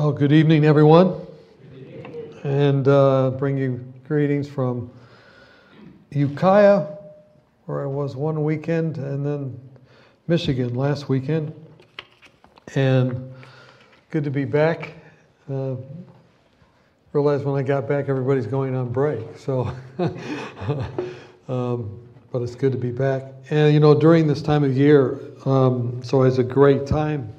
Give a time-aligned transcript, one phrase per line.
[0.00, 1.14] Well, good evening, everyone.
[2.42, 4.90] And uh, bring you greetings from
[6.08, 6.86] Ukiah,
[7.66, 9.60] where I was one weekend, and then
[10.26, 11.52] Michigan last weekend.
[12.74, 13.30] And
[14.08, 14.94] good to be back.
[15.52, 15.76] Uh,
[17.12, 19.36] realized when I got back, everybody's going on break.
[19.36, 19.70] So,
[21.46, 23.34] um, but it's good to be back.
[23.50, 27.30] And you know, during this time of year, um, so it's a great time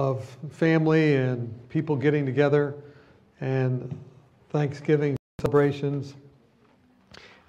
[0.00, 2.74] of family and people getting together
[3.42, 3.94] and
[4.48, 6.14] Thanksgiving celebrations.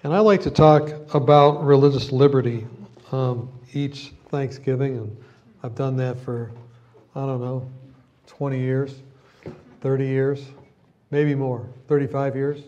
[0.04, 2.66] And I like to talk about religious liberty
[3.10, 5.16] um, each Thanksgiving, and
[5.62, 6.52] I've done that for,
[7.14, 7.70] I don't know,
[8.26, 8.96] 20 years,
[9.80, 10.44] 30 years,
[11.10, 12.60] maybe more, 35 years.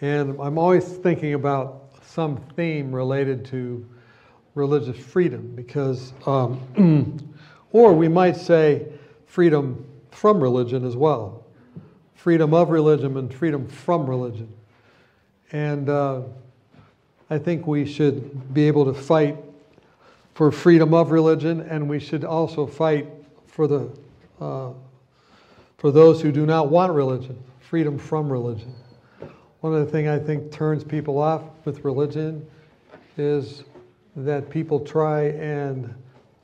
[0.00, 3.86] And I'm always thinking about some theme related to
[4.56, 7.30] religious freedom because, um,
[7.70, 8.88] or we might say
[9.26, 11.46] freedom from religion as well
[12.26, 14.52] freedom of religion and freedom from religion.
[15.52, 16.22] And uh,
[17.30, 19.36] I think we should be able to fight
[20.34, 23.06] for freedom of religion, and we should also fight
[23.46, 23.88] for the
[24.40, 24.72] uh,
[25.78, 28.74] for those who do not want religion, freedom from religion.
[29.60, 32.44] One of the things I think turns people off with religion
[33.16, 33.62] is
[34.16, 35.94] that people try and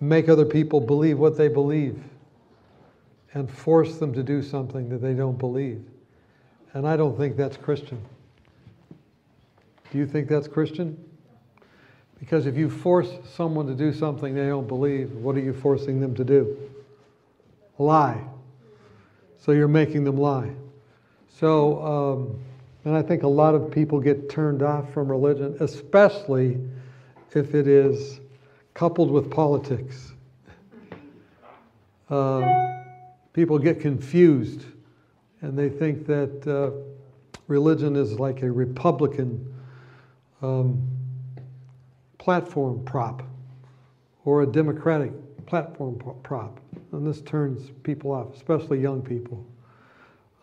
[0.01, 2.01] make other people believe what they believe
[3.35, 5.83] and force them to do something that they don't believe.
[6.75, 8.01] And I don't think that's Christian.
[9.91, 11.03] Do you think that's Christian?
[12.19, 16.01] Because if you force someone to do something they don't believe, what are you forcing
[16.01, 16.57] them to do?
[17.79, 18.23] Lie.
[19.39, 20.53] So you're making them lie.
[21.29, 22.41] So, um,
[22.85, 26.59] and I think a lot of people get turned off from religion, especially
[27.35, 28.21] if it is
[28.75, 30.13] coupled with politics.
[32.09, 32.82] Um,
[33.33, 34.65] people get confused
[35.41, 36.71] and they think that uh,
[37.49, 39.55] religion is like a Republican
[40.41, 40.81] um,
[42.19, 43.23] platform prop
[44.25, 45.13] or a Democratic
[45.47, 46.61] platform prop.
[46.93, 49.45] And this turns people off, especially young people.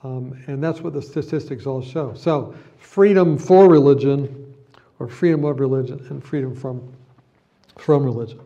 [0.04, 2.14] Um, and that's what the statistics all show.
[2.14, 4.56] So, freedom for religion,
[4.98, 6.94] or freedom of religion, and freedom from,
[7.78, 8.40] from religion.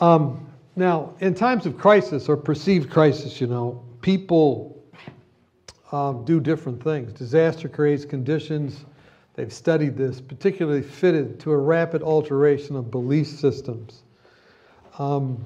[0.00, 0.46] Um,
[0.78, 4.82] now, in times of crisis or perceived crisis, you know, people
[5.92, 7.12] um, do different things.
[7.12, 8.84] Disaster creates conditions
[9.38, 14.02] They've studied this, particularly fitted to a rapid alteration of belief systems.
[14.98, 15.44] Um,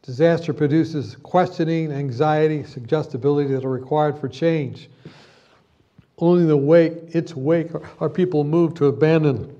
[0.00, 4.88] disaster produces questioning, anxiety, suggestibility that are required for change.
[6.16, 9.54] Only in the wake, its wake, are people moved to abandon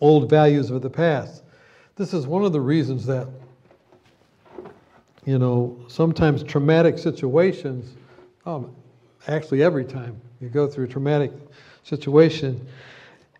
[0.00, 1.42] old values of the past.
[1.96, 3.28] This is one of the reasons that,
[5.24, 7.94] you know, sometimes traumatic situations,
[8.44, 8.74] um,
[9.26, 11.32] actually every time you go through a traumatic
[11.82, 12.66] situation,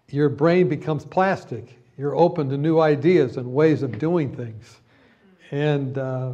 [0.09, 1.79] your brain becomes plastic.
[1.99, 4.81] You're open to new ideas and ways of doing things.
[5.51, 6.33] And, uh,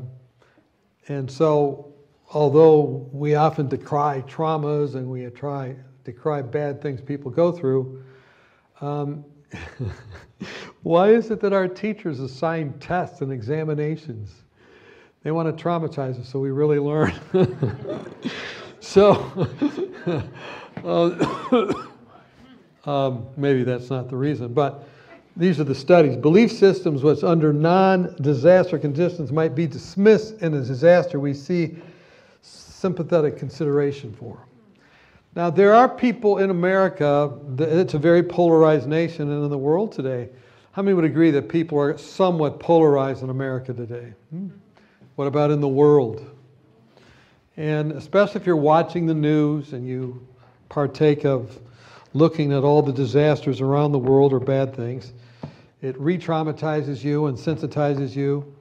[1.08, 1.92] and so,
[2.32, 5.74] although we often decry traumas and we try,
[6.04, 8.02] decry bad things people go through,
[8.80, 9.24] um,
[10.82, 14.39] why is it that our teachers assign tests and examinations?
[15.22, 17.12] They want to traumatize us so we really learn.
[18.80, 19.12] so,
[20.84, 21.74] uh,
[22.90, 24.88] um, maybe that's not the reason, but
[25.36, 26.16] these are the studies.
[26.16, 31.76] Belief systems which under non-disaster conditions might be dismissed in a disaster we see
[32.42, 34.46] sympathetic consideration for.
[35.36, 39.92] Now, there are people in America, it's a very polarized nation and in the world
[39.92, 40.30] today.
[40.72, 44.12] How many would agree that people are somewhat polarized in America today?
[44.30, 44.48] Hmm?
[45.16, 46.28] What about in the world?
[47.56, 50.26] And especially if you're watching the news and you
[50.68, 51.58] partake of
[52.14, 55.12] looking at all the disasters around the world or bad things.
[55.82, 58.54] It re traumatizes you and sensitizes you.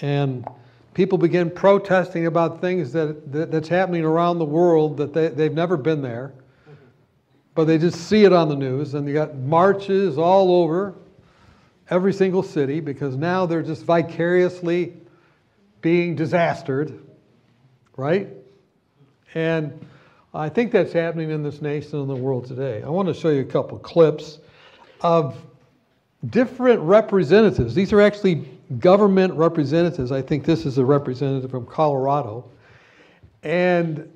[0.00, 0.46] And
[0.94, 5.54] people begin protesting about things that, that, that's happening around the world that they, they've
[5.54, 6.32] never been there.
[7.54, 10.94] But they just see it on the news, and you got marches all over
[11.90, 14.94] every single city because now they're just vicariously
[15.82, 16.98] being disastered,
[17.96, 18.28] right?
[19.34, 19.86] And
[20.32, 22.82] I think that's happening in this nation and the world today.
[22.82, 24.38] I want to show you a couple clips
[25.02, 25.36] of
[26.30, 27.74] different representatives.
[27.74, 28.48] These are actually
[28.78, 30.12] government representatives.
[30.12, 32.48] I think this is a representative from Colorado.
[33.42, 34.10] And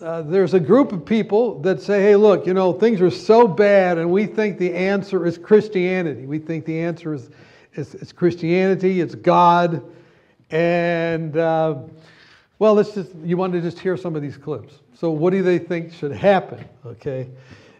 [0.00, 3.46] uh, there's a group of people that say, hey, look, you know, things are so
[3.46, 6.26] bad, and we think the answer is Christianity.
[6.26, 7.30] We think the answer is,
[7.74, 9.80] is, is Christianity, it's God.
[10.52, 11.36] And.
[11.36, 11.74] Uh,
[12.58, 14.74] Well, let's just, you want to just hear some of these clips.
[14.94, 16.64] So, what do they think should happen?
[16.86, 17.28] Okay,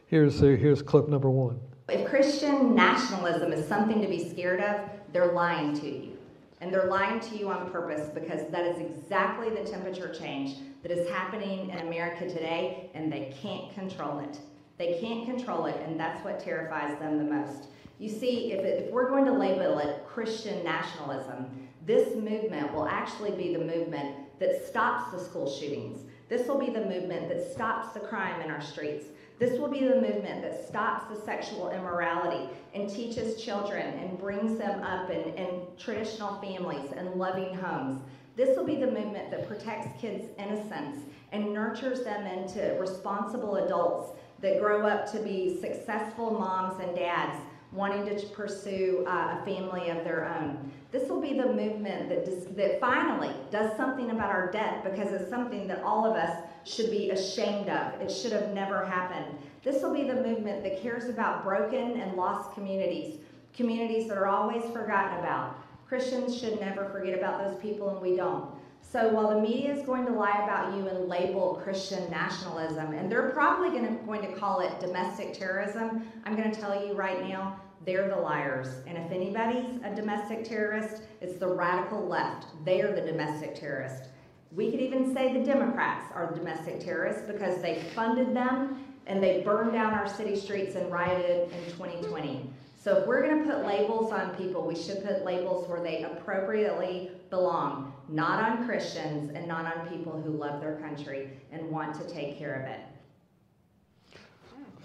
[0.08, 1.60] here's, uh, here's clip number one.
[1.88, 4.80] If Christian nationalism is something to be scared of,
[5.12, 6.18] they're lying to you.
[6.60, 10.90] And they're lying to you on purpose because that is exactly the temperature change that
[10.90, 14.40] is happening in America today, and they can't control it.
[14.78, 17.68] They can't control it, and that's what terrifies them the most.
[18.00, 22.86] You see, if, it, if we're going to label it Christian nationalism, this movement will
[22.86, 26.00] actually be the movement that stops the school shootings.
[26.28, 29.06] This will be the movement that stops the crime in our streets.
[29.38, 34.58] This will be the movement that stops the sexual immorality and teaches children and brings
[34.58, 38.00] them up in, in traditional families and loving homes.
[38.36, 44.16] This will be the movement that protects kids' innocence and nurtures them into responsible adults
[44.40, 47.38] that grow up to be successful moms and dads
[47.72, 50.70] wanting to pursue uh, a family of their own.
[50.90, 55.10] This will be the movement that, dis- that finally does something about our debt because
[55.12, 58.00] it's something that all of us should be ashamed of.
[58.00, 59.38] It should have never happened.
[59.64, 63.20] This will be the movement that cares about broken and lost communities,
[63.54, 65.58] communities that are always forgotten about.
[65.88, 68.50] Christians should never forget about those people, and we don't.
[68.82, 73.10] So while the media is going to lie about you and label Christian nationalism, and
[73.10, 76.92] they're probably going to, going to call it domestic terrorism, I'm going to tell you
[76.92, 78.68] right now, they're the liars.
[78.86, 82.46] And if anybody's a domestic terrorist, it's the radical left.
[82.64, 84.04] They are the domestic terrorist.
[84.52, 89.22] We could even say the Democrats are the domestic terrorists because they funded them and
[89.22, 92.50] they burned down our city streets and rioted in 2020.
[92.76, 96.02] So if we're going to put labels on people, we should put labels where they
[96.02, 101.94] appropriately belong, not on Christians and not on people who love their country and want
[101.94, 102.80] to take care of it.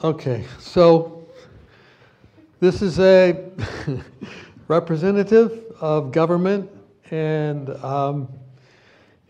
[0.01, 1.27] Okay, so
[2.61, 3.51] this is a
[4.69, 6.71] representative of government
[7.11, 8.29] and um,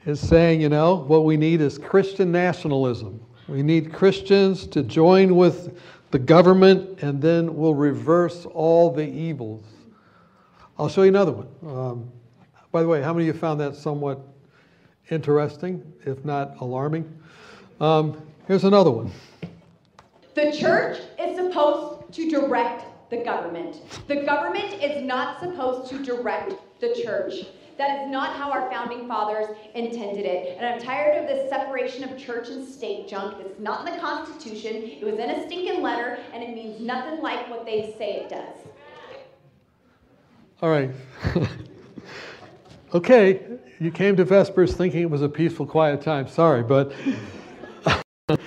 [0.06, 3.20] is saying, you know, what we need is Christian nationalism.
[3.48, 5.80] We need Christians to join with
[6.12, 9.66] the government, and then we'll reverse all the evils.
[10.78, 11.48] I'll show you another one.
[11.66, 12.12] Um,
[12.78, 14.22] by the way, how many of you found that somewhat
[15.10, 17.12] interesting, if not alarming?
[17.82, 19.10] Um, here's another one.
[20.36, 23.82] The church is supposed to direct the government.
[24.08, 27.48] The government is not supposed to direct the church.
[27.80, 30.56] That is not how our founding fathers intended it.
[30.60, 33.38] And I'm tired of this separation of church and state junk.
[33.40, 34.76] It's not in the Constitution.
[34.84, 38.30] It was in a stinking letter, and it means nothing like what they say it
[38.30, 38.68] does.
[40.62, 40.92] All right.
[42.94, 43.42] okay,
[43.80, 46.28] you came to Vespers thinking it was a peaceful, quiet time.
[46.28, 46.94] Sorry, but.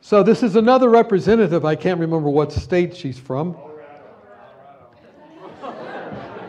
[0.00, 1.64] so this is another representative.
[1.64, 3.56] I can't remember what state she's from.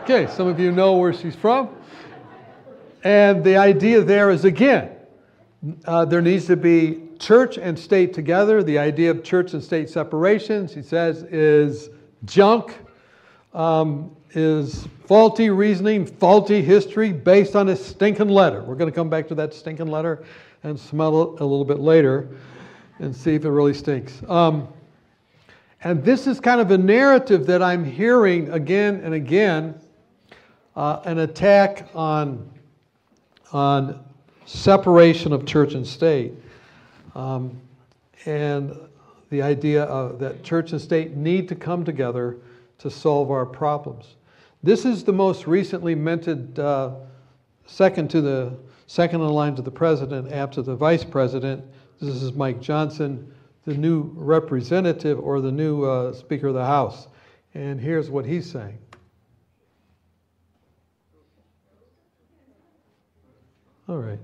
[0.02, 1.68] Okay, some of you know where she's from.
[3.04, 4.90] And the idea there is again,
[5.84, 8.62] uh, there needs to be church and state together.
[8.62, 11.90] The idea of church and state separation, she says, is
[12.24, 12.76] junk,
[13.54, 18.62] um, is faulty reasoning, faulty history based on a stinking letter.
[18.62, 20.24] We're going to come back to that stinking letter
[20.62, 22.28] and smell it a little bit later
[22.98, 24.22] and see if it really stinks.
[24.28, 24.68] Um,
[25.82, 29.80] and this is kind of a narrative that I'm hearing again and again
[30.76, 32.50] uh, an attack on
[33.52, 34.04] on
[34.46, 36.32] separation of church and state.
[37.14, 37.60] Um,
[38.26, 38.76] and
[39.30, 42.36] the idea of, that church and state need to come together
[42.78, 44.16] to solve our problems.
[44.62, 46.96] This is the most recently minted uh,
[47.66, 51.64] second to the second in line to the president after the vice president.
[52.00, 53.32] This is Mike Johnson,
[53.64, 57.08] the new representative or the new uh, Speaker of the House.
[57.54, 58.78] And here's what he's saying.
[63.88, 64.20] All right.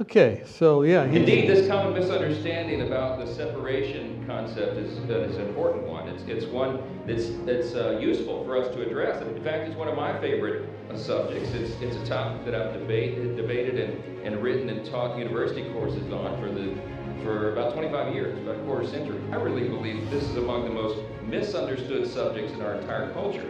[0.00, 1.04] Okay, so yeah.
[1.04, 6.08] Indeed, this common misunderstanding about the separation concept is, uh, is an important one.
[6.08, 9.22] It's, it's one that's, that's uh, useful for us to address.
[9.22, 11.50] In fact, it's one of my favorite uh, subjects.
[11.50, 16.10] It's, it's a topic that I've debate, debated and, and written and taught university courses
[16.10, 16.74] on for, the,
[17.22, 19.20] for about 25 years, about a quarter century.
[19.30, 23.46] I really believe this is among the most misunderstood subjects in our entire culture.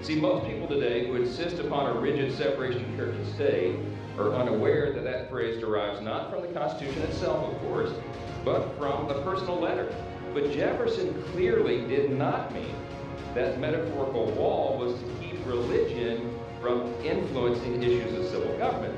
[0.00, 3.76] See, most people today who insist upon a rigid separation of church and state
[4.16, 7.92] are unaware that that phrase derives not from the Constitution itself, of course,
[8.44, 9.92] but from the personal letter.
[10.32, 12.74] But Jefferson clearly did not mean
[13.34, 18.94] that metaphorical wall was to keep religion from influencing issues of civil government.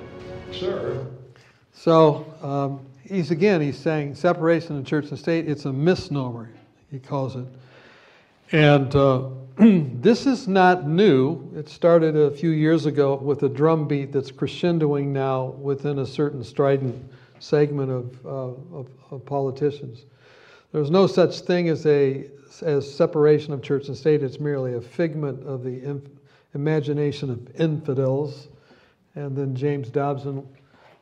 [0.52, 1.06] Sure.
[1.72, 6.50] So um, he's again, he's saying separation of church and state, it's a misnomer,
[6.90, 7.46] he calls it.
[8.52, 9.28] And uh,
[10.00, 11.52] this is not new.
[11.54, 16.06] It started a few years ago with a drum beat that's crescendoing now within a
[16.06, 20.06] certain strident segment of, uh, of, of politicians.
[20.72, 22.30] There's no such thing as a
[22.62, 24.22] as separation of church and state.
[24.22, 26.08] It's merely a figment of the inf-
[26.54, 28.48] imagination of infidels.
[29.14, 30.48] And then James Dobson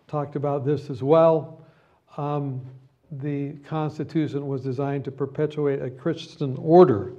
[0.08, 1.64] talked about this as well.
[2.16, 2.60] Um,
[3.12, 7.12] the Constitution was designed to perpetuate a Christian order.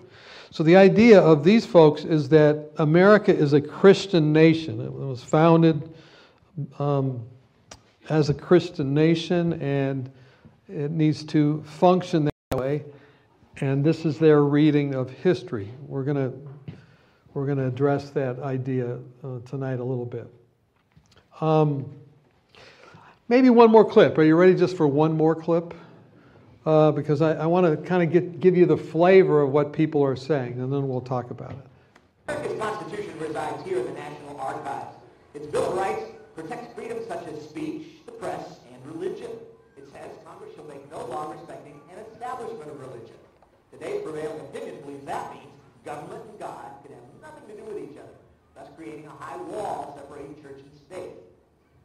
[0.51, 4.81] So the idea of these folks is that America is a Christian nation.
[4.81, 5.93] It was founded
[6.79, 7.23] um,
[8.09, 10.09] as a Christian nation and
[10.67, 12.83] it needs to function that way.
[13.61, 15.69] And this is their reading of history.
[15.85, 16.33] We're going to
[17.35, 20.27] we're going to address that idea uh, tonight a little bit.
[21.39, 21.93] Um,
[23.27, 24.17] maybe one more clip.
[24.17, 25.75] Are you ready just for one more clip?
[26.65, 30.03] Uh, because I, I want to kind of give you the flavor of what people
[30.03, 31.57] are saying, and then we'll talk about it.
[32.27, 34.95] The America's Constitution resides here in the National Archives.
[35.33, 36.03] Its Bill of Rights
[36.35, 39.31] protects freedoms such as speech, the press, and religion.
[39.77, 43.15] It says Congress shall make no law respecting an establishment of religion.
[43.71, 45.53] Today's prevailing opinion believes that means
[45.85, 48.17] government and God can have nothing to do with each other,
[48.53, 51.15] thus creating a high wall separating church and state.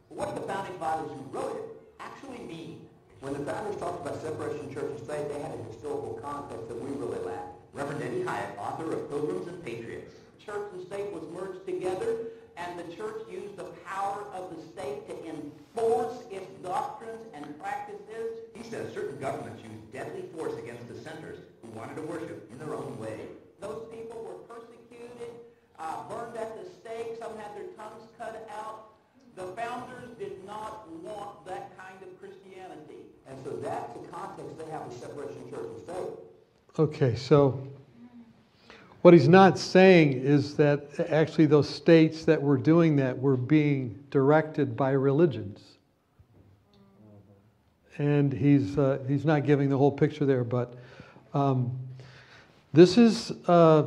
[0.09, 1.65] But what the founding fathers who wrote it
[2.01, 2.84] actually mean?
[3.25, 6.69] When the founders talked about separation of church and state, they had a historical context
[6.69, 7.57] that we really lack.
[7.73, 10.13] Reverend Eddie Hyatt, author of Pilgrims and Patriots.
[10.45, 12.29] Church and state was merged together,
[12.61, 18.45] and the church used the power of the state to enforce its doctrines and practices.
[18.53, 22.75] He says certain governments used deadly force against dissenters who wanted to worship in their
[22.75, 23.25] own way.
[23.59, 25.33] Those people were persecuted,
[25.79, 27.17] uh, burned at the stake.
[27.19, 28.93] Some had their tongues cut out.
[29.35, 33.04] The founders did not want that kind of Christianity.
[33.29, 36.79] And so that's the context they have of separation of church and state.
[36.79, 37.67] Okay, so
[39.03, 44.03] what he's not saying is that actually those states that were doing that were being
[44.11, 45.61] directed by religions.
[47.99, 50.75] And he's, uh, he's not giving the whole picture there, but
[51.33, 51.79] um,
[52.73, 53.85] this is uh,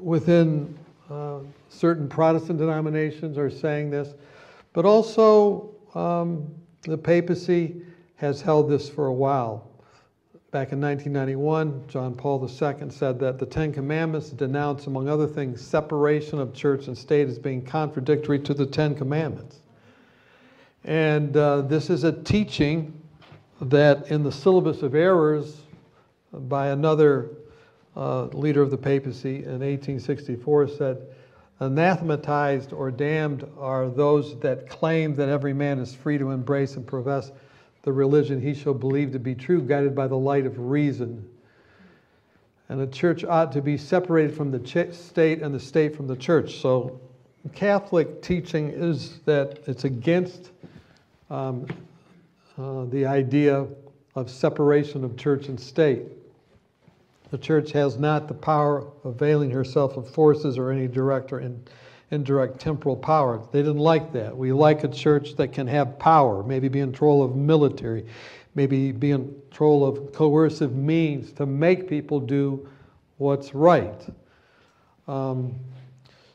[0.00, 0.78] within
[1.10, 4.14] uh, certain Protestant denominations are saying this,
[4.72, 6.48] but also um,
[6.82, 7.82] the papacy
[8.16, 9.66] has held this for a while.
[10.50, 15.60] Back in 1991, John Paul II said that the Ten Commandments denounce, among other things,
[15.60, 19.60] separation of church and state as being contradictory to the Ten Commandments.
[20.84, 23.00] And uh, this is a teaching
[23.60, 25.60] that in the syllabus of errors
[26.32, 27.30] by another
[27.96, 30.98] uh, leader of the papacy in 1864 said,
[31.60, 36.86] Anathematized or damned are those that claim that every man is free to embrace and
[36.86, 37.32] profess
[37.82, 41.26] the religion he shall believe to be true, guided by the light of reason.
[42.68, 46.16] And the church ought to be separated from the state and the state from the
[46.16, 46.60] church.
[46.60, 47.00] So,
[47.54, 50.50] Catholic teaching is that it's against
[51.30, 51.66] um,
[52.58, 53.66] uh, the idea
[54.14, 56.02] of separation of church and state.
[57.30, 61.40] The church has not the power of availing herself of forces or any direct or
[61.40, 61.62] in,
[62.10, 63.40] indirect temporal power.
[63.52, 64.36] They didn't like that.
[64.36, 68.04] We like a church that can have power, maybe be in control of military,
[68.56, 72.68] maybe be in control of coercive means to make people do
[73.18, 74.02] what's right.
[75.06, 75.54] Um,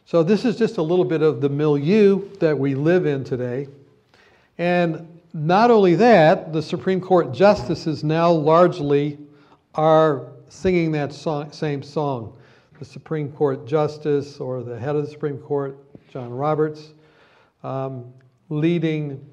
[0.05, 3.67] so, this is just a little bit of the milieu that we live in today.
[4.57, 9.17] And not only that, the Supreme Court justices now largely
[9.73, 12.37] are singing that song, same song.
[12.79, 15.77] The Supreme Court Justice or the head of the Supreme Court,
[16.09, 16.93] John Roberts,
[17.63, 18.13] um,
[18.49, 19.25] leading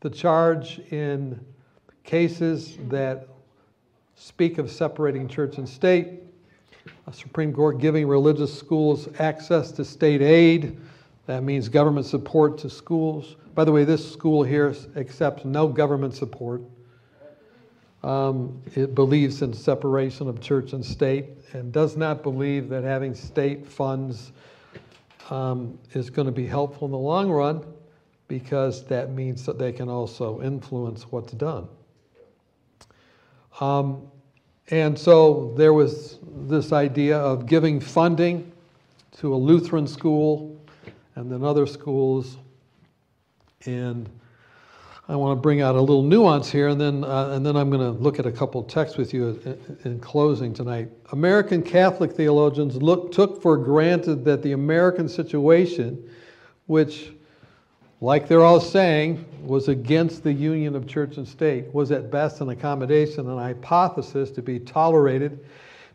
[0.00, 1.38] the charge in
[2.04, 3.28] cases that
[4.14, 6.22] speak of separating church and state.
[7.06, 10.78] A Supreme Court giving religious schools access to state aid.
[11.26, 13.36] That means government support to schools.
[13.54, 16.62] By the way, this school here accepts no government support.
[18.06, 23.16] Um, it believes in separation of church and state and does not believe that having
[23.16, 24.30] state funds
[25.28, 27.64] um, is going to be helpful in the long run
[28.28, 31.66] because that means that they can also influence what's done.
[33.58, 34.02] Um,
[34.70, 38.52] and so there was this idea of giving funding
[39.18, 40.64] to a Lutheran school
[41.16, 42.36] and then other schools.
[43.64, 44.08] And
[45.08, 47.70] I want to bring out a little nuance here, and then, uh, and then I'm
[47.70, 50.88] going to look at a couple texts with you in, in closing tonight.
[51.12, 56.10] American Catholic theologians look, took for granted that the American situation,
[56.66, 57.12] which,
[58.00, 62.40] like they're all saying, was against the union of church and state, was at best
[62.40, 65.38] an accommodation, an hypothesis to be tolerated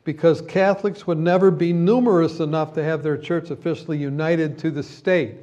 [0.05, 4.81] because Catholics would never be numerous enough to have their church officially united to the
[4.81, 5.35] state.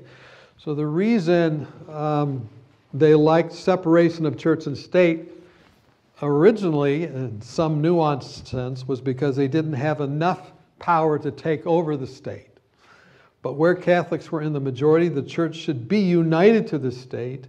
[0.57, 2.49] So the reason um,
[2.93, 5.31] they liked separation of church and state
[6.23, 11.97] originally, in some nuanced sense, was because they didn't have enough power to take over
[11.97, 12.47] the state.
[13.43, 17.47] But where Catholics were in the majority, the church should be united to the state.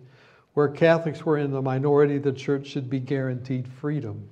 [0.53, 4.29] Where Catholics were in the minority, the church should be guaranteed freedom.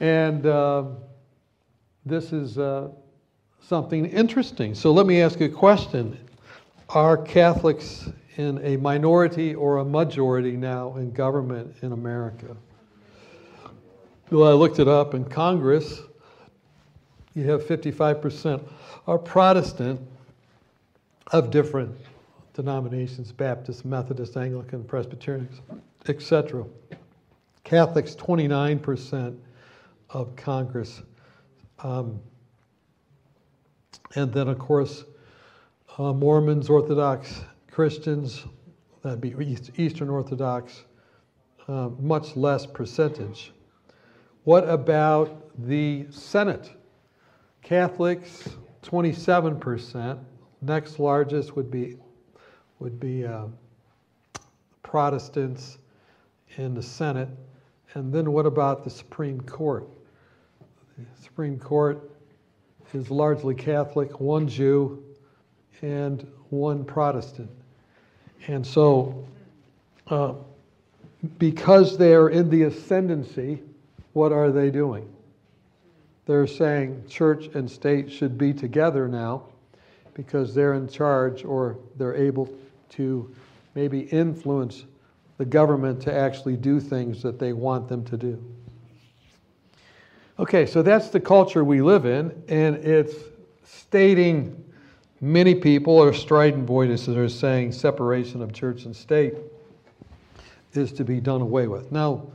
[0.00, 0.84] And uh,
[2.04, 2.88] this is uh,
[3.62, 4.74] something interesting.
[4.74, 6.18] So let me ask you a question
[6.88, 12.56] Are Catholics in a minority or a majority now in government in America?
[14.30, 16.02] Well, I looked it up in Congress.
[17.34, 18.62] You have 55%
[19.06, 20.00] are Protestant
[21.32, 21.94] of different
[22.54, 25.48] denominations Baptist, Methodist, Anglican, Presbyterian,
[26.08, 26.64] etc.
[27.64, 29.36] Catholics, 29%
[30.10, 31.02] of Congress.
[31.80, 32.20] Um,
[34.14, 35.04] and then, of course,
[35.98, 37.40] uh, Mormons, Orthodox
[37.74, 38.44] Christians,
[39.02, 39.34] that'd be
[39.76, 40.84] Eastern Orthodox,
[41.66, 43.52] uh, much less percentage.
[44.44, 46.70] What about the Senate?
[47.62, 48.48] Catholics,
[48.84, 50.20] 27%.
[50.62, 51.96] Next largest would be
[52.78, 53.46] would be uh,
[54.84, 55.78] Protestants
[56.56, 57.28] in the Senate.
[57.94, 59.88] And then what about the Supreme Court?
[60.96, 62.08] The Supreme Court
[62.92, 65.02] is largely Catholic, one Jew,
[65.82, 67.50] and one Protestant.
[68.46, 69.26] And so,
[70.08, 70.34] uh,
[71.38, 73.62] because they're in the ascendancy,
[74.12, 75.08] what are they doing?
[76.26, 79.44] They're saying church and state should be together now
[80.14, 82.48] because they're in charge or they're able
[82.90, 83.34] to
[83.74, 84.84] maybe influence
[85.38, 88.42] the government to actually do things that they want them to do.
[90.38, 93.14] Okay, so that's the culture we live in, and it's
[93.64, 94.63] stating
[95.24, 99.34] many people are strident voices are saying separation of church and state
[100.74, 101.90] is to be done away with.
[101.90, 102.26] Now,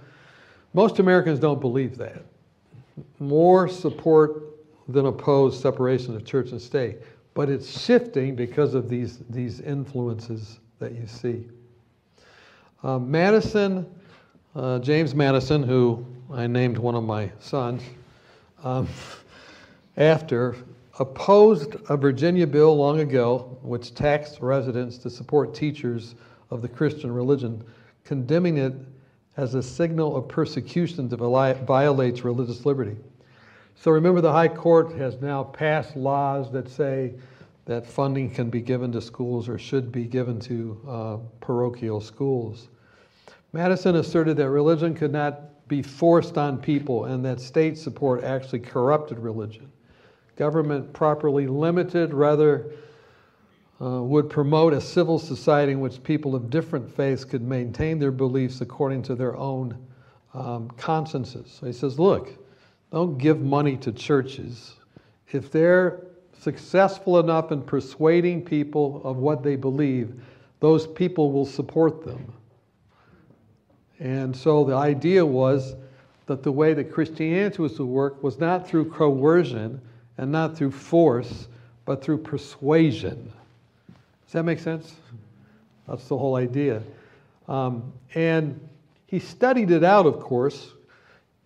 [0.73, 2.23] most Americans don't believe that.
[3.19, 4.43] More support
[4.87, 6.97] than oppose separation of church and state,
[7.35, 11.47] but it's shifting because of these, these influences that you see.
[12.81, 13.85] Uh, Madison,
[14.55, 17.83] uh, James Madison, who I named one of my sons
[18.63, 18.87] um,
[19.97, 20.55] after,
[20.99, 26.15] opposed a Virginia bill long ago which taxed residents to support teachers
[26.51, 27.63] of the Christian religion,
[28.03, 28.73] condemning it
[29.37, 31.19] as a signal of persecution that
[31.65, 32.97] violates religious liberty.
[33.75, 37.13] So remember, the High Court has now passed laws that say
[37.63, 42.67] that funding can be given to schools or should be given to uh, parochial schools.
[43.53, 48.59] Madison asserted that religion could not be forced on people and that state support actually
[48.59, 49.71] corrupted religion.
[50.39, 52.71] Government properly limited rather
[53.81, 58.13] uh, would promote a civil society in which people of different faiths could maintain their
[58.13, 59.77] beliefs according to their own
[60.33, 61.57] um, consciences.
[61.59, 62.29] So he says, look,
[62.89, 64.75] don't give money to churches.
[65.29, 66.05] If they're
[66.39, 70.21] successful enough in persuading people of what they believe,
[70.61, 72.31] those people will support them.
[73.99, 75.75] And so the idea was
[76.27, 79.81] that the way that Christianity was to work was not through coercion
[80.19, 81.47] and not through force,
[81.85, 83.31] but through persuasion.
[84.25, 84.93] Does that make sense?
[85.87, 86.83] That's the whole idea.
[87.47, 88.59] Um, and
[89.07, 90.73] he studied it out, of course,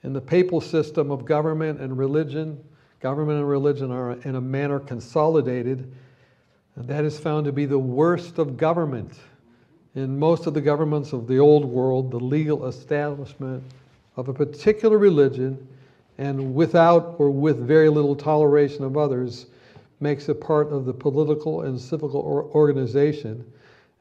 [0.04, 2.62] in the papal system of government and religion.
[3.00, 5.94] Government and religion are, in a manner, consolidated,
[6.76, 9.14] and that is found to be the worst of government.
[9.94, 13.64] In most of the governments of the old world, the legal establishment
[14.16, 15.68] of a particular religion,
[16.18, 19.48] and without or with very little toleration of others,
[20.00, 22.16] makes it part of the political and civil
[22.54, 23.44] organization.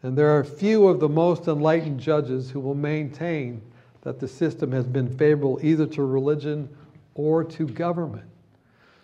[0.02, 3.62] And there are few of the most enlightened judges who will maintain
[4.02, 6.68] that the system has been favorable either to religion
[7.14, 8.28] or to government.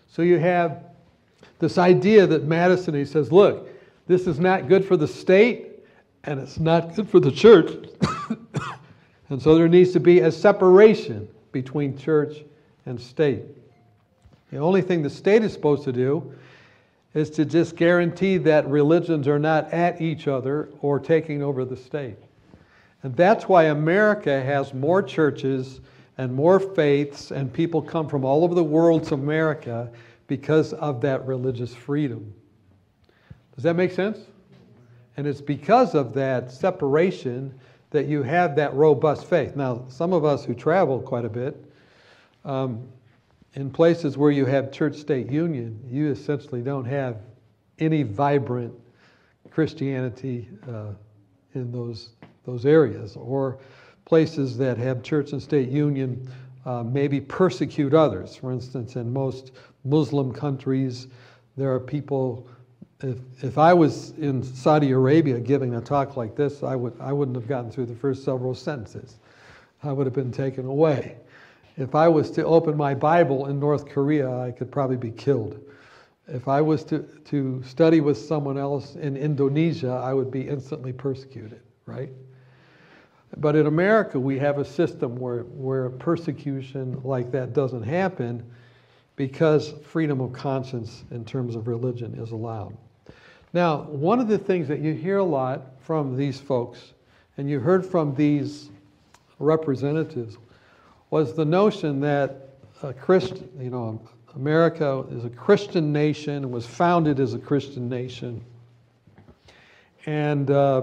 [0.08, 0.84] So you have
[1.60, 3.68] this idea that Madison, he says, look,
[4.06, 5.66] this is not good for the state
[6.24, 7.88] and it's not good for the church.
[9.30, 12.38] and so there needs to be a separation between church
[12.88, 13.42] and state.
[14.51, 16.33] The only thing the state is supposed to do
[17.14, 21.77] is to just guarantee that religions are not at each other or taking over the
[21.77, 22.16] state.
[23.03, 25.81] And that's why America has more churches
[26.16, 29.90] and more faiths, and people come from all over the world to America
[30.27, 32.33] because of that religious freedom.
[33.55, 34.18] Does that make sense?
[35.16, 37.53] And it's because of that separation
[37.90, 39.57] that you have that robust faith.
[39.57, 41.64] Now, some of us who travel quite a bit,
[42.48, 42.88] um,
[43.54, 47.18] in places where you have church state union, you essentially don't have
[47.78, 48.72] any vibrant
[49.50, 50.92] Christianity uh,
[51.54, 52.11] in those,
[52.44, 53.16] those areas.
[53.16, 53.58] Or
[54.06, 56.30] places that have church and state union
[56.64, 58.37] uh, maybe persecute others.
[58.37, 59.52] For instance, in most
[59.84, 61.06] Muslim countries,
[61.56, 62.48] there are people.
[63.00, 67.12] If, if I was in Saudi Arabia giving a talk like this, I, would, I
[67.12, 69.18] wouldn't have gotten through the first several sentences.
[69.84, 71.16] I would have been taken away.
[71.78, 75.60] If I was to open my Bible in North Korea, I could probably be killed.
[76.26, 80.92] If I was to, to study with someone else in Indonesia, I would be instantly
[80.92, 82.10] persecuted, right?
[83.36, 88.44] But in America, we have a system where, where persecution like that doesn't happen
[89.14, 92.76] because freedom of conscience in terms of religion is allowed.
[93.52, 96.92] Now, one of the things that you hear a lot from these folks,
[97.36, 98.70] and you heard from these
[99.38, 100.38] representatives,
[101.10, 102.48] was the notion that
[102.82, 104.00] a Christian, you know,
[104.34, 108.44] America is a Christian nation, and was founded as a Christian nation.
[110.06, 110.82] And, uh,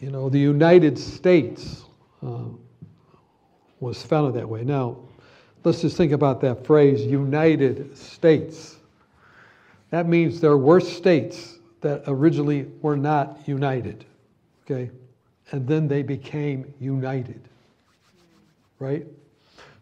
[0.00, 1.82] you know, the United States
[2.24, 2.44] uh,
[3.80, 4.64] was founded that way.
[4.64, 4.96] Now,
[5.64, 8.76] let's just think about that phrase, United States.
[9.90, 14.04] That means there were states that originally were not united,
[14.64, 14.90] okay?
[15.50, 17.40] And then they became united,
[18.78, 19.06] right?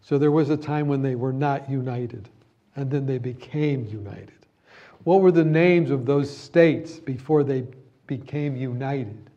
[0.01, 2.29] So there was a time when they were not united,
[2.75, 4.31] and then they became united.
[5.03, 7.65] What were the names of those states before they
[8.07, 9.29] became united?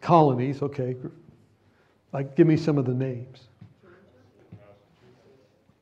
[0.00, 0.96] Colonies, okay.
[2.12, 3.48] Like, give me some of the names.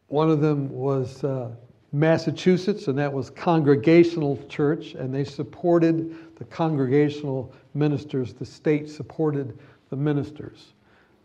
[0.09, 1.51] One of them was uh,
[1.93, 8.35] Massachusetts, and that was Congregational Church, and they supported the congregational ministers.
[8.35, 9.59] The state supported
[9.91, 10.73] the ministers.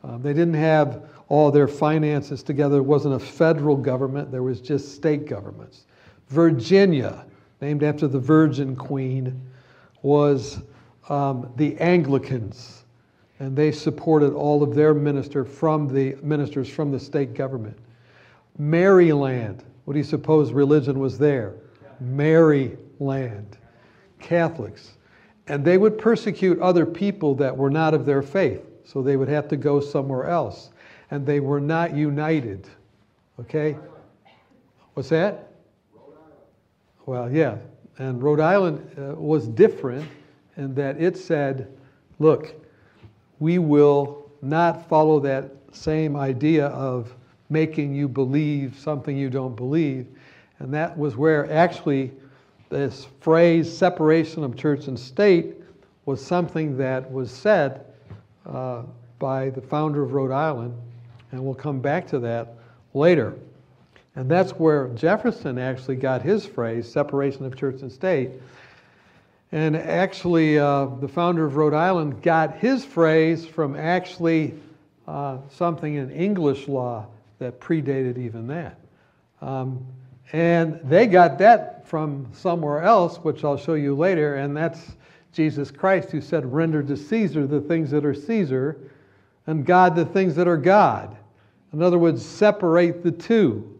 [0.03, 2.77] Um, they didn't have all their finances together.
[2.77, 5.85] It wasn't a federal government, there was just state governments.
[6.29, 7.25] Virginia,
[7.61, 9.41] named after the Virgin Queen,
[10.01, 10.59] was
[11.09, 12.83] um, the Anglicans,
[13.39, 17.77] and they supported all of their minister from the ministers from the state government.
[18.57, 21.55] Maryland, what do you suppose religion was there?
[21.99, 23.57] Maryland,
[24.19, 24.91] Catholics.
[25.51, 28.61] And they would persecute other people that were not of their faith.
[28.85, 30.69] So they would have to go somewhere else.
[31.11, 32.69] And they were not united.
[33.37, 33.75] Okay?
[34.93, 35.51] What's that?
[37.05, 37.57] Well, yeah.
[37.97, 40.07] And Rhode Island uh, was different
[40.55, 41.67] in that it said,
[42.19, 42.55] look,
[43.41, 47.13] we will not follow that same idea of
[47.49, 50.07] making you believe something you don't believe.
[50.59, 52.13] And that was where actually
[52.71, 55.55] this phrase, separation of church and state,
[56.05, 57.85] was something that was said
[58.47, 58.81] uh,
[59.19, 60.73] by the founder of Rhode Island,
[61.31, 62.55] and we'll come back to that
[62.95, 63.35] later.
[64.15, 68.31] And that's where Jefferson actually got his phrase, separation of church and state.
[69.51, 74.53] And actually, uh, the founder of Rhode Island got his phrase from actually
[75.07, 77.05] uh, something in English law
[77.39, 78.79] that predated even that.
[79.41, 79.85] Um,
[80.33, 84.95] and they got that from somewhere else, which I'll show you later, and that's
[85.33, 88.77] Jesus Christ, who said, Render to Caesar the things that are Caesar,
[89.47, 91.17] and God the things that are God.
[91.73, 93.79] In other words, separate the two.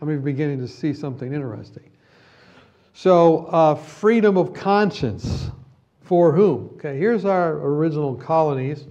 [0.00, 1.88] I'm beginning to see something interesting.
[2.94, 5.50] So, uh, freedom of conscience
[6.02, 6.70] for whom?
[6.74, 8.86] Okay, here's our original colonies.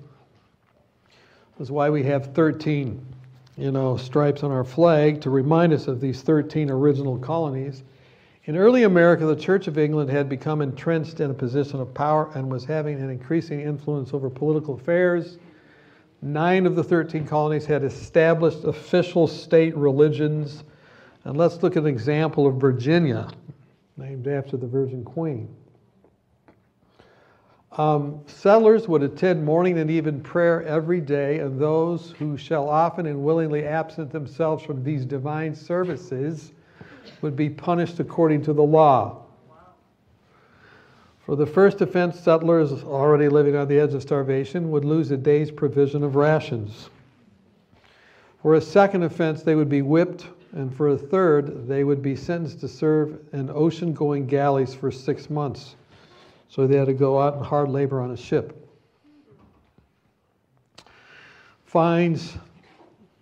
[1.58, 3.06] That's why we have 13,
[3.62, 7.84] you know, stripes on our flag to remind us of these 13 original colonies.
[8.46, 12.32] In early America, the Church of England had become entrenched in a position of power
[12.34, 15.38] and was having an increasing influence over political affairs.
[16.24, 20.64] Nine of the 13 colonies had established official state religions.
[21.24, 23.28] And let's look at an example of Virginia,
[23.96, 25.56] named after the Virgin Queen.
[27.78, 33.06] Um, settlers would attend morning and even prayer every day, and those who shall often
[33.06, 36.52] and willingly absent themselves from these divine services
[37.22, 39.24] would be punished according to the law.
[41.26, 45.18] For the first offense, settlers already living on the edge of starvation would lose a
[45.18, 46.90] day's provision of rations.
[48.42, 52.18] For a second offense, they would be whipped, and for a third, they would be
[52.18, 55.76] sentenced to serve in ocean going galleys for six months.
[56.52, 58.68] So they had to go out in hard labor on a ship.
[61.64, 62.34] Fines,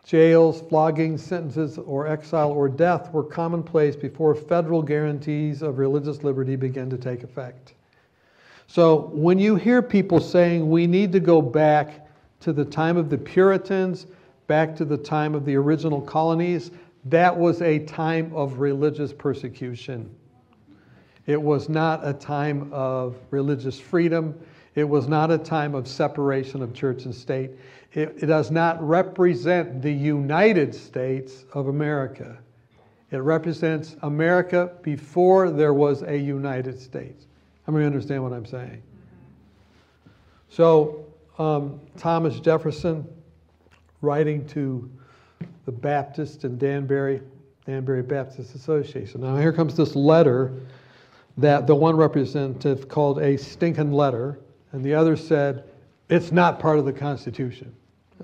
[0.03, 6.55] jails, floggings, sentences, or exile or death were commonplace before federal guarantees of religious liberty
[6.55, 7.75] began to take effect.
[8.65, 12.07] So when you hear people saying we need to go back
[12.39, 14.07] to the time of the Puritans,
[14.47, 16.71] back to the time of the original colonies,
[17.05, 20.09] that was a time of religious persecution.
[21.29, 24.33] It was not a time of religious freedom.
[24.73, 27.51] It was not a time of separation of church and state.
[27.93, 32.35] It, it, does not represent the United States of America.
[33.11, 37.27] It represents America before there was a United States.
[37.67, 38.81] How many understand what I'm saying?
[40.49, 41.05] So,
[41.37, 43.07] um, Thomas Jefferson,
[44.01, 44.89] writing to
[45.67, 47.21] the Baptist in Danbury,
[47.67, 49.21] Danbury Baptist Association.
[49.21, 50.53] Now, here comes this letter
[51.39, 54.39] that the one representative called a stinking letter,
[54.71, 55.63] and the other said,
[56.09, 57.73] it's not part of the Constitution.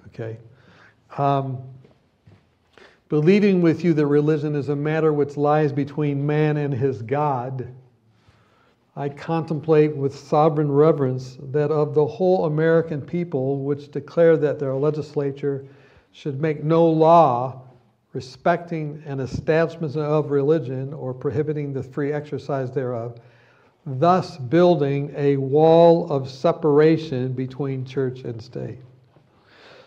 [0.08, 0.38] Okay?
[1.17, 1.60] Um,
[3.10, 7.73] believing with you that religion is a matter which lies between man and his God,
[8.97, 14.73] I contemplate with sovereign reverence that of the whole American people which declare that their
[14.73, 15.65] legislature
[16.12, 17.62] should make no law
[18.15, 23.19] respecting an establishment of religion or prohibiting the free exercise thereof,
[23.86, 28.80] thus building a wall of separation between church and state.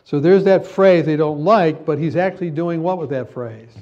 [0.04, 3.74] So there's that phrase they don't like, but he's actually doing what with that phrase?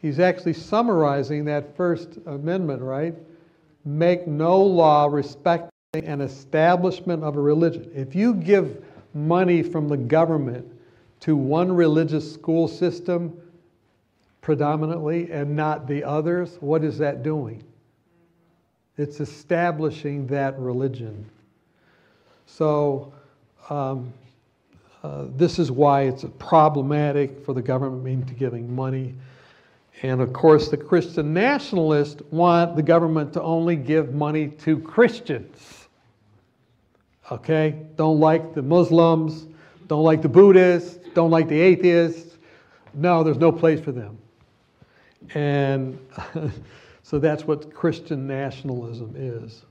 [0.00, 3.14] He's actually summarizing that First Amendment, right?
[3.84, 7.90] Make no law respecting an establishment of a religion.
[7.94, 10.66] If you give money from the government
[11.20, 13.34] to one religious school system,
[14.48, 17.62] predominantly and not the others, what is that doing?
[18.96, 21.28] It's establishing that religion.
[22.46, 23.12] So,
[23.68, 24.10] um,
[25.02, 29.14] uh, this is why it's problematic for the government to giving money.
[30.00, 35.88] And of course, the Christian nationalists want the government to only give money to Christians.
[37.30, 37.82] Okay?
[37.96, 39.44] Don't like the Muslims,
[39.88, 42.38] don't like the Buddhists, don't like the atheists.
[42.94, 44.16] No, there's no place for them.
[45.34, 45.98] And
[47.02, 49.64] so that's what Christian nationalism is.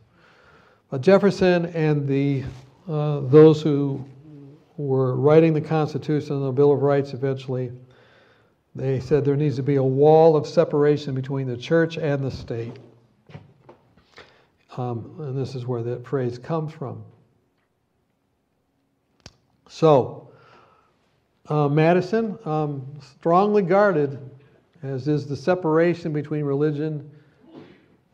[0.89, 2.43] But Jefferson and the,
[2.87, 4.05] uh, those who
[4.77, 7.71] were writing the Constitution and the Bill of Rights eventually,
[8.75, 12.31] they said there needs to be a wall of separation between the church and the
[12.31, 12.77] state.
[14.77, 17.03] Um, and this is where that phrase comes from.
[19.67, 20.29] So,
[21.49, 24.19] uh, Madison, um, strongly guarded
[24.87, 27.09] as is the separation between religion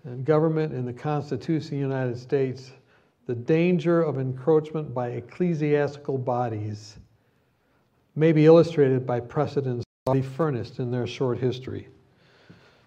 [0.03, 2.71] and government in the Constitution of the United States,
[3.25, 6.97] the danger of encroachment by ecclesiastical bodies
[8.15, 11.87] may be illustrated by precedents already furnished in their short history.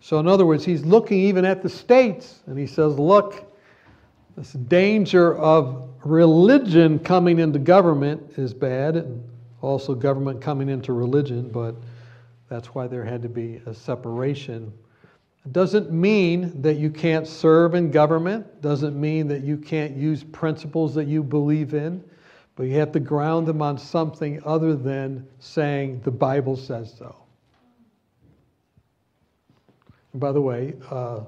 [0.01, 3.53] So, in other words, he's looking even at the states and he says, look,
[4.37, 9.25] this danger of religion coming into government is bad, and
[9.63, 11.75] also government coming into religion, but
[12.49, 14.73] that's why there had to be a separation.
[15.45, 20.25] It doesn't mean that you can't serve in government, doesn't mean that you can't use
[20.25, 22.03] principles that you believe in,
[22.57, 27.15] but you have to ground them on something other than saying the Bible says so.
[30.13, 31.21] And by the way, uh,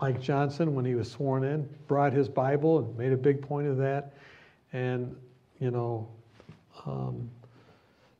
[0.00, 3.66] Mike Johnson, when he was sworn in, brought his Bible and made a big point
[3.66, 4.12] of that.
[4.74, 5.16] And,
[5.58, 6.06] you know,
[6.84, 7.30] um,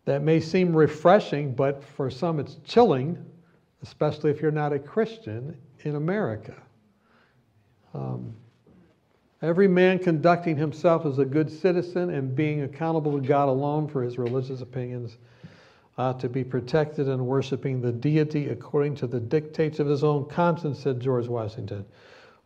[0.06, 3.22] that may seem refreshing, but for some it's chilling,
[3.82, 6.54] especially if you're not a Christian in America.
[7.92, 8.34] Um,
[9.42, 14.02] every man conducting himself as a good citizen and being accountable to God alone for
[14.02, 15.18] his religious opinions
[15.98, 20.24] uh, to be protected and worshiping the deity according to the dictates of his own
[20.26, 21.84] conscience, said George Washington,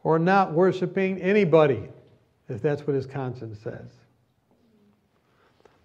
[0.03, 1.89] or not worshiping anybody,
[2.49, 4.00] if that's what his conscience says.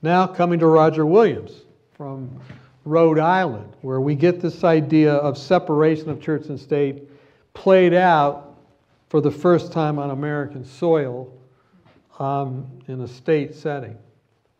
[0.05, 1.63] Now, coming to Roger Williams
[1.93, 2.39] from
[2.83, 7.09] Rhode Island, where we get this idea of separation of church and state
[7.55, 8.55] played out
[9.09, 11.33] for the first time on American soil
[12.19, 13.97] um, in a state setting.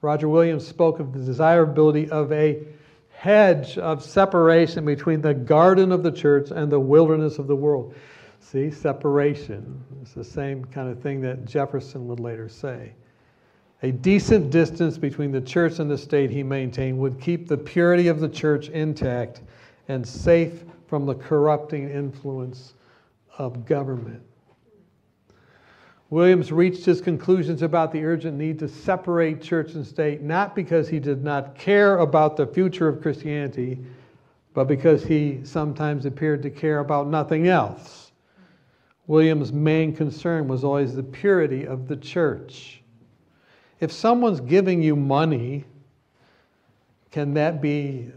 [0.01, 2.63] Roger Williams spoke of the desirability of a
[3.11, 7.93] hedge of separation between the garden of the church and the wilderness of the world.
[8.39, 9.79] See, separation.
[10.01, 12.93] It's the same kind of thing that Jefferson would later say.
[13.83, 18.07] A decent distance between the church and the state, he maintained, would keep the purity
[18.07, 19.41] of the church intact
[19.87, 22.73] and safe from the corrupting influence
[23.37, 24.21] of government.
[26.09, 30.87] Williams reached his conclusions about the urgent need to separate church and state not because
[30.87, 33.79] he did not care about the future of Christianity,
[34.53, 38.11] but because he sometimes appeared to care about nothing else.
[39.07, 42.81] Williams' main concern was always the purity of the church.
[43.79, 45.65] If someone's giving you money,
[47.11, 48.11] can that be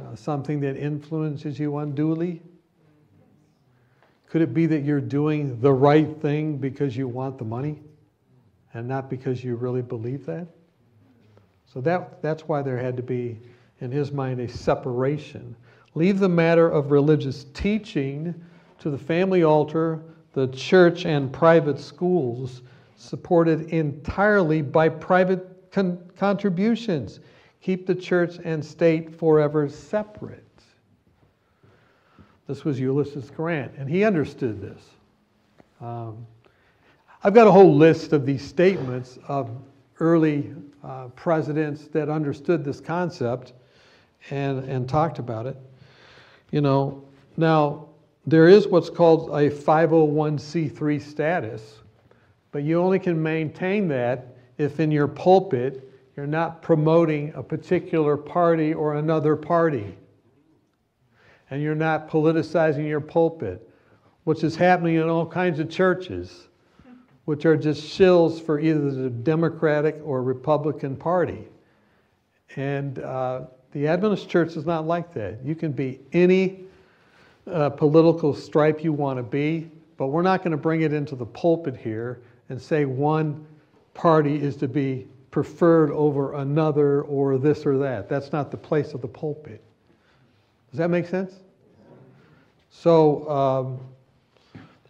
[0.00, 2.42] uh, something that influences you unduly?
[4.28, 7.80] Could it be that you're doing the right thing because you want the money
[8.74, 10.46] and not because you really believe that?
[11.72, 13.38] So that, that's why there had to be,
[13.80, 15.56] in his mind, a separation.
[15.94, 18.34] Leave the matter of religious teaching
[18.78, 20.00] to the family altar,
[20.32, 22.62] the church, and private schools,
[23.00, 27.20] supported entirely by private con- contributions.
[27.62, 30.44] Keep the church and state forever separate.
[32.46, 34.82] This was Ulysses Grant, and he understood this.
[35.80, 36.26] Um,
[37.22, 39.50] I've got a whole list of these statements of
[39.98, 43.52] early uh, presidents that understood this concept
[44.30, 45.56] and, and talked about it.
[46.50, 47.04] You know,
[47.36, 47.88] now
[48.26, 51.78] there is what's called a 501c3 status,
[52.52, 58.16] but you only can maintain that if in your pulpit you're not promoting a particular
[58.16, 59.96] party or another party.
[61.50, 63.68] And you're not politicizing your pulpit,
[64.24, 66.48] which is happening in all kinds of churches
[67.30, 71.46] which are just shills for either the Democratic or Republican Party.
[72.56, 75.38] And uh, the Adventist Church is not like that.
[75.44, 76.64] You can be any
[77.48, 81.14] uh, political stripe you want to be, but we're not going to bring it into
[81.14, 83.46] the pulpit here and say one
[83.94, 88.08] party is to be preferred over another or this or that.
[88.08, 89.62] That's not the place of the pulpit.
[90.70, 91.32] Does that make sense?
[92.70, 93.80] So, um,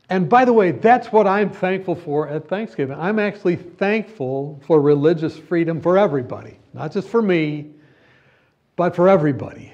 [0.09, 2.99] and by the way, that's what I'm thankful for at Thanksgiving.
[2.99, 7.70] I'm actually thankful for religious freedom for everybody, not just for me,
[8.77, 9.73] but for everybody.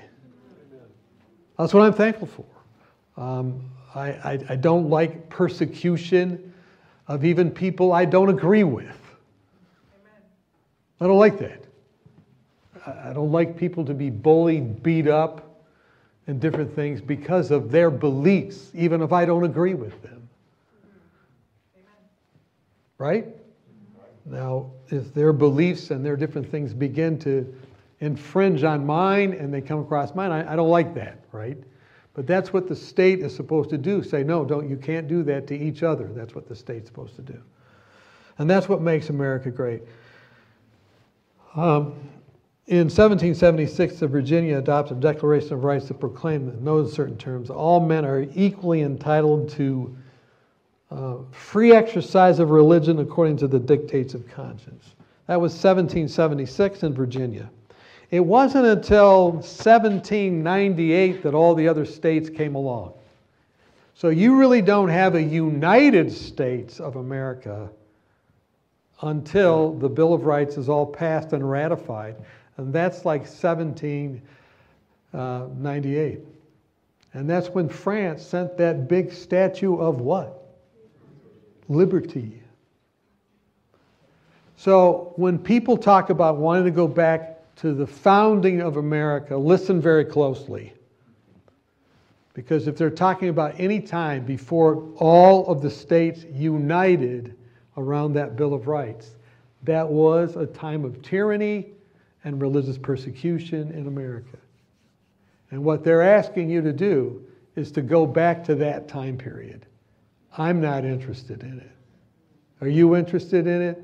[1.58, 3.20] That's what I'm thankful for.
[3.20, 6.52] Um, I, I, I don't like persecution
[7.08, 8.96] of even people I don't agree with.
[11.00, 11.62] I don't like that.
[12.86, 15.62] I don't like people to be bullied, beat up,
[16.26, 20.28] and different things because of their beliefs, even if I don't agree with them.
[22.98, 23.26] Right?
[24.24, 27.54] Now, if their beliefs and their different things begin to
[28.00, 31.58] infringe on mine and they come across mine, I, I don't like that, right?
[32.16, 34.02] But that's what the state is supposed to do.
[34.02, 36.08] Say, no, don't, you can't do that to each other.
[36.14, 37.38] That's what the state's supposed to do.
[38.38, 39.82] And that's what makes America great.
[41.54, 41.92] Um,
[42.68, 47.50] in 1776, the Virginia adopted a Declaration of Rights that proclaimed in no certain terms
[47.50, 49.94] all men are equally entitled to
[50.90, 54.94] uh, free exercise of religion according to the dictates of conscience.
[55.26, 57.50] That was 1776 in Virginia.
[58.10, 62.94] It wasn't until 1798 that all the other states came along.
[63.94, 67.70] So you really don't have a United States of America
[69.02, 72.16] until the Bill of Rights is all passed and ratified.
[72.56, 76.20] And that's like 1798.
[77.14, 80.46] And that's when France sent that big statue of what?
[81.68, 82.42] liberty.
[84.56, 89.80] So when people talk about wanting to go back to the founding of America, listen
[89.80, 90.72] very closely.
[92.34, 97.34] Because if they're talking about any time before all of the states united
[97.78, 99.16] around that Bill of Rights,
[99.62, 101.72] that was a time of tyranny
[102.24, 104.36] and religious persecution in America.
[105.50, 109.64] And what they're asking you to do is to go back to that time period.
[110.36, 111.70] I'm not interested in it.
[112.60, 113.82] Are you interested in it?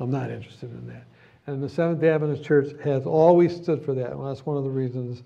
[0.00, 1.04] I'm not interested in that.
[1.46, 4.12] And the Seventh day Adventist Church has always stood for that.
[4.12, 5.22] And that's one of the reasons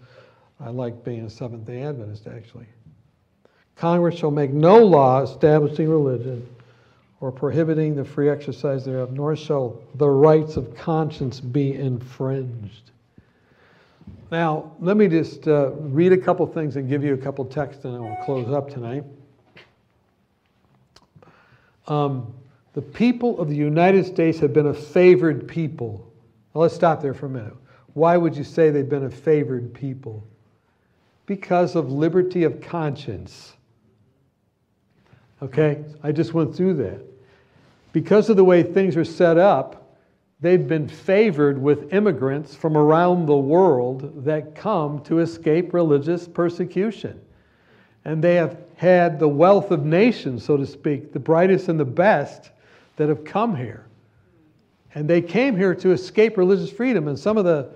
[0.61, 2.67] I like being a Seventh day Adventist, actually.
[3.77, 6.47] Congress shall make no law establishing religion
[7.21, 12.91] or prohibiting the free exercise thereof, nor shall the rights of conscience be infringed.
[14.31, 17.85] Now, let me just uh, read a couple things and give you a couple texts,
[17.85, 19.05] and I will close up tonight.
[21.89, 22.33] Um,
[22.75, 26.10] the people of the United States have been a favored people.
[26.55, 27.55] Now let's stop there for a minute.
[27.95, 30.25] Why would you say they've been a favored people?
[31.27, 33.55] Because of liberty of conscience.
[35.43, 37.01] Okay, I just went through that.
[37.93, 39.97] Because of the way things are set up,
[40.41, 47.21] they've been favored with immigrants from around the world that come to escape religious persecution.
[48.05, 51.85] And they have had the wealth of nations, so to speak, the brightest and the
[51.85, 52.51] best
[52.97, 53.87] that have come here.
[54.95, 57.09] And they came here to escape religious freedom.
[57.09, 57.71] And some of the,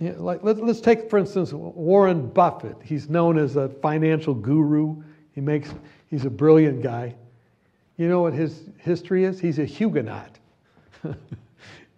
[0.00, 2.76] you know, like, let, us take, for instance, Warren Buffett.
[2.82, 5.02] He's known as a financial guru.
[5.34, 5.72] He makes,
[6.08, 7.14] he's a brilliant guy.
[7.96, 9.40] You know what his history is?
[9.40, 10.38] He's a Huguenot.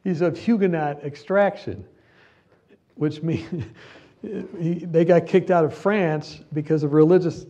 [0.05, 1.85] he's of Huguenot extraction,
[2.95, 3.65] which means
[4.23, 7.47] he, they got kicked out of France because of religious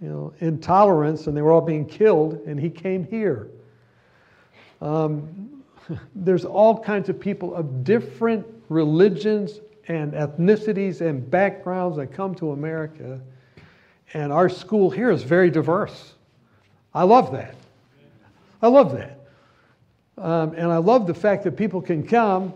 [0.00, 3.48] you know, intolerance, and they were all being killed, and he came here.
[4.80, 5.59] Um,
[6.14, 12.52] there's all kinds of people of different religions and ethnicities and backgrounds that come to
[12.52, 13.20] America,
[14.14, 16.14] and our school here is very diverse.
[16.94, 17.54] I love that.
[18.62, 19.18] I love that.
[20.18, 22.52] Um, and I love the fact that people can come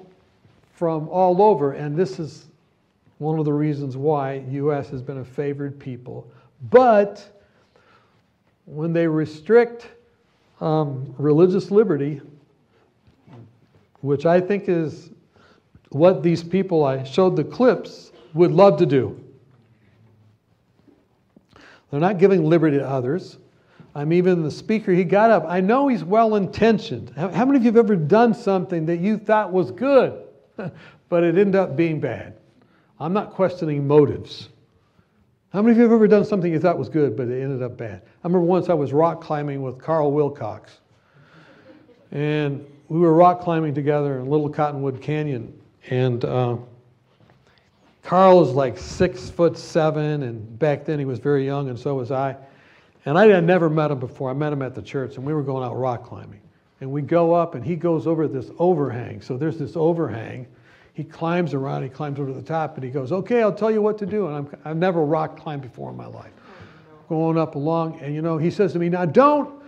[0.75, 2.47] from all over, and this is
[3.18, 4.89] one of the reasons why U.S.
[4.91, 6.31] has been a favored people.
[6.70, 7.43] But
[8.66, 9.89] when they restrict
[10.61, 12.20] um, religious liberty,
[14.05, 15.09] which I think is
[15.88, 19.18] what these people I showed the clips would love to do.
[21.90, 23.38] They're not giving liberty to others.
[23.94, 25.46] I'm even the speaker, he got up.
[25.48, 27.14] I know he's well intentioned.
[27.16, 30.22] How, many of you have ever done something that you thought was good,
[31.09, 32.36] but it ended up being bad?
[33.00, 34.50] I'm not questioning motives.
[35.50, 37.62] How many of you have ever done something you thought was good, but it ended
[37.62, 38.02] up bad?
[38.05, 40.80] I remember once I was rock climbing with Carl Wilcox.
[42.11, 45.59] And we were rock climbing together in Little Cottonwood Canyon.
[45.91, 46.57] And uh,
[48.03, 51.95] Carl is like six foot seven, and back then he was very young, and so
[51.95, 52.37] was I.
[53.07, 54.30] And I had never met him before.
[54.30, 56.41] I met him at the church, and we were going out rock climbing.
[56.80, 59.20] And we go up, and he goes over this overhang.
[59.20, 60.47] So there's this overhang.
[60.93, 63.82] He climbs around, he climbs over the top, and he goes, Okay, I'll tell you
[63.82, 64.28] what to do.
[64.28, 66.32] And I'm, I've never rock climbed before in my life.
[67.09, 69.64] Going up along, and you know, he says to me, Now don't,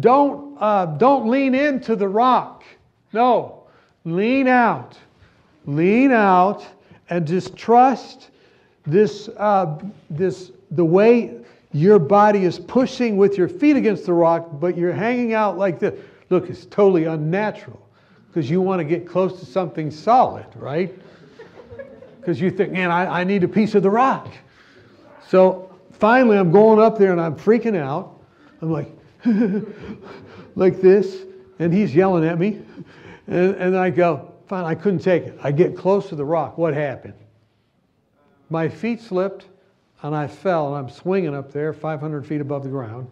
[0.00, 2.64] don't, uh, don't lean into the rock.
[3.12, 3.64] No,
[4.04, 4.96] lean out.
[5.66, 6.66] Lean out
[7.10, 8.30] and just trust
[8.86, 9.78] this, uh,
[10.10, 11.38] this, the way
[11.72, 15.78] your body is pushing with your feet against the rock, but you're hanging out like
[15.78, 15.98] this.
[16.30, 17.80] Look, it's totally unnatural
[18.28, 20.94] because you want to get close to something solid, right?
[22.20, 24.28] Because you think, man, I, I need a piece of the rock.
[25.28, 28.18] So finally, I'm going up there and I'm freaking out.
[28.60, 28.90] I'm like,
[30.56, 31.24] like this,
[31.58, 32.60] and he's yelling at me.
[33.26, 35.38] And, and I go, fine, I couldn't take it.
[35.42, 36.58] I get close to the rock.
[36.58, 37.14] What happened?
[38.50, 39.46] My feet slipped
[40.02, 43.08] and I fell, and I'm swinging up there 500 feet above the ground.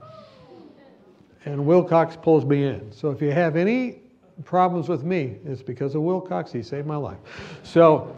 [1.44, 2.92] And Wilcox pulls me in.
[2.92, 4.00] So if you have any
[4.44, 6.52] problems with me, it's because of Wilcox.
[6.52, 7.18] He saved my life.
[7.62, 8.14] So,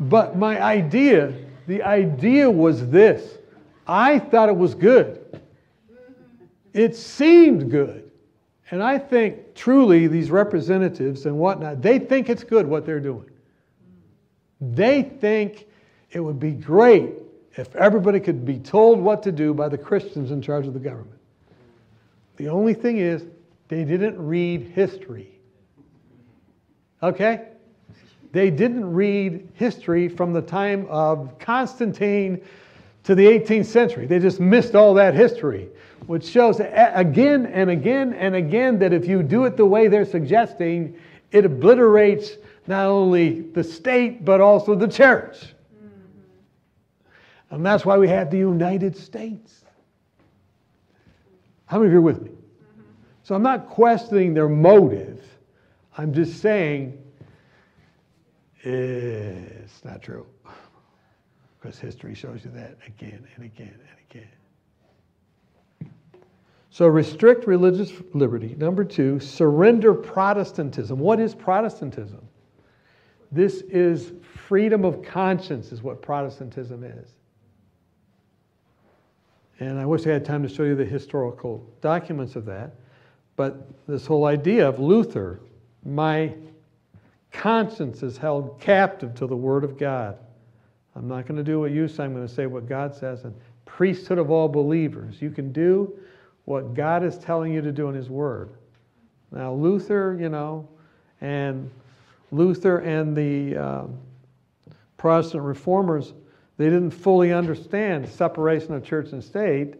[0.00, 1.32] but my idea,
[1.66, 3.38] the idea was this
[3.86, 5.25] I thought it was good.
[6.76, 8.10] It seemed good.
[8.70, 13.30] And I think truly these representatives and whatnot, they think it's good what they're doing.
[14.60, 15.68] They think
[16.10, 17.14] it would be great
[17.56, 20.80] if everybody could be told what to do by the Christians in charge of the
[20.80, 21.18] government.
[22.36, 23.24] The only thing is,
[23.68, 25.30] they didn't read history.
[27.02, 27.48] Okay?
[28.32, 32.42] They didn't read history from the time of Constantine
[33.04, 34.06] to the 18th century.
[34.06, 35.68] They just missed all that history,
[36.06, 40.04] which shows again and again and again that if you do it the way they're
[40.04, 40.96] suggesting,
[41.32, 42.32] it obliterates
[42.66, 45.54] not only the state but also the church.
[47.50, 49.64] And that's why we have the United States.
[51.66, 52.30] How many of you are with me?
[53.22, 55.24] So I'm not questioning their motive.
[55.98, 57.02] I'm just saying
[58.60, 60.26] it's not true.
[61.58, 63.95] Because history shows you that again and again and again.
[66.76, 68.54] So restrict religious liberty.
[68.58, 70.98] Number two, surrender Protestantism.
[70.98, 72.20] What is Protestantism?
[73.32, 77.08] This is freedom of conscience, is what Protestantism is.
[79.58, 82.72] And I wish I had time to show you the historical documents of that.
[83.36, 83.56] But
[83.88, 85.40] this whole idea of Luther,
[85.82, 86.34] my
[87.32, 90.18] conscience is held captive to the Word of God.
[90.94, 93.24] I'm not going to do what you say, I'm going to say what God says.
[93.24, 95.22] And priesthood of all believers.
[95.22, 95.98] You can do
[96.46, 98.50] what God is telling you to do in His Word.
[99.30, 100.68] Now, Luther, you know,
[101.20, 101.70] and
[102.32, 103.98] Luther and the um,
[104.96, 106.14] Protestant reformers
[106.56, 109.74] they didn't fully understand separation of church and state.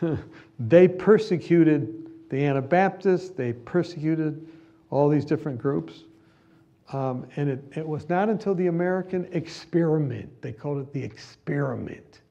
[0.58, 4.46] they persecuted the Anabaptists, they persecuted
[4.90, 6.04] all these different groups.
[6.92, 12.21] Um, and it, it was not until the American experiment, they called it the experiment.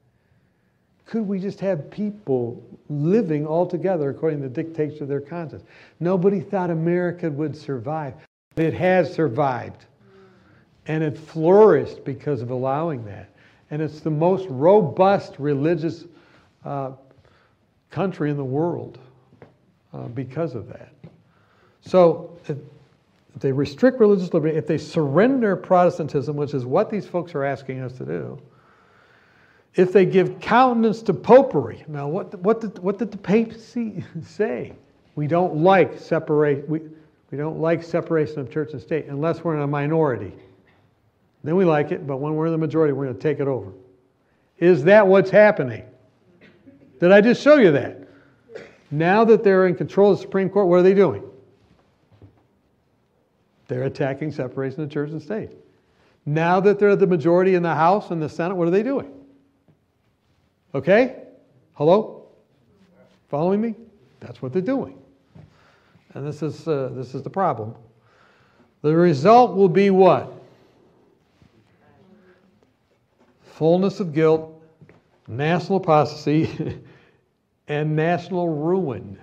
[1.06, 5.64] Could we just have people living all together according to the dictates of their conscience?
[6.00, 8.14] Nobody thought America would survive.
[8.56, 9.86] It has survived.
[10.86, 13.32] And it flourished because of allowing that
[13.72, 16.04] and it's the most robust religious
[16.62, 16.92] uh,
[17.90, 18.98] country in the world
[19.94, 20.92] uh, because of that.
[21.80, 22.58] So, if
[23.40, 27.80] they restrict religious liberty, if they surrender Protestantism, which is what these folks are asking
[27.80, 28.38] us to do,
[29.74, 31.84] if they give countenance to popery.
[31.88, 34.72] Now, what, what, did, what did the papacy say?
[35.14, 36.80] We don't like separate, we,
[37.30, 40.32] we don't like separation of church and state unless we're in a minority.
[41.44, 43.48] Then we like it, but when we're in the majority, we're going to take it
[43.48, 43.72] over.
[44.58, 45.84] Is that what's happening?
[47.00, 47.98] Did I just show you that?
[48.90, 51.24] Now that they're in control of the Supreme Court, what are they doing?
[53.66, 55.50] They're attacking separation of church and state.
[56.26, 59.10] Now that they're the majority in the House and the Senate, what are they doing?
[60.74, 61.16] Okay?
[61.74, 62.26] Hello?
[63.28, 63.74] Following me?
[64.20, 64.98] That's what they're doing.
[66.14, 67.74] And this is, uh, this is the problem.
[68.82, 70.32] The result will be what?
[73.44, 74.60] Fullness of guilt,
[75.28, 76.80] national apostasy,
[77.68, 79.18] and national ruin.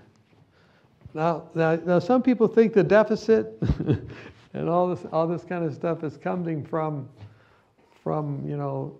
[1.13, 3.57] Now, now, now, some people think the deficit
[4.53, 7.09] and all this, all this kind of stuff is coming from,
[8.03, 8.95] from, you know,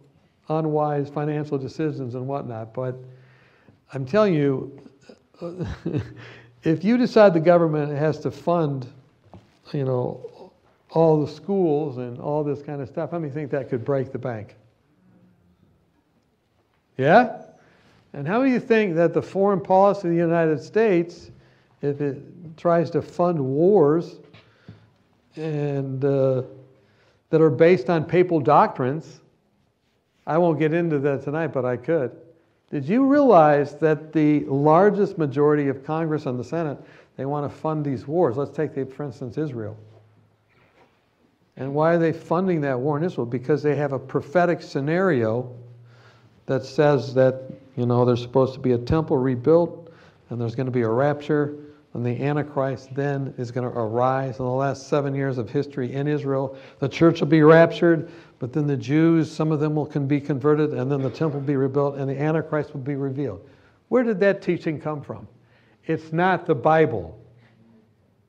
[0.49, 2.73] unwise financial decisions and whatnot.
[2.73, 2.95] But
[3.93, 4.79] I'm telling you,
[6.63, 8.87] if you decide the government has to fund,
[9.71, 10.51] you know,
[10.91, 14.11] all the schools and all this kind of stuff, how many think that could break
[14.11, 14.55] the bank?
[16.97, 17.41] Yeah?
[18.13, 21.31] And how do you think that the foreign policy of the United States,
[21.81, 22.21] if it
[22.57, 24.17] tries to fund wars
[25.35, 26.41] and uh,
[27.29, 29.21] that are based on papal doctrines,
[30.29, 32.11] I won't get into that tonight, but I could.
[32.69, 36.77] Did you realize that the largest majority of Congress and the Senate,
[37.17, 38.37] they want to fund these wars?
[38.37, 39.75] Let's take, the, for instance, Israel.
[41.57, 43.25] And why are they funding that war in Israel?
[43.25, 45.51] Because they have a prophetic scenario
[46.45, 49.91] that says that, you know, there's supposed to be a temple rebuilt
[50.29, 51.55] and there's going to be a rapture
[51.93, 55.93] and the Antichrist then is going to arise in the last seven years of history
[55.93, 56.55] in Israel.
[56.79, 60.21] The church will be raptured, but then the Jews, some of them will can be
[60.21, 63.47] converted, and then the temple will be rebuilt, and the Antichrist will be revealed.
[63.87, 65.27] Where did that teaching come from?
[65.85, 67.19] It's not the Bible,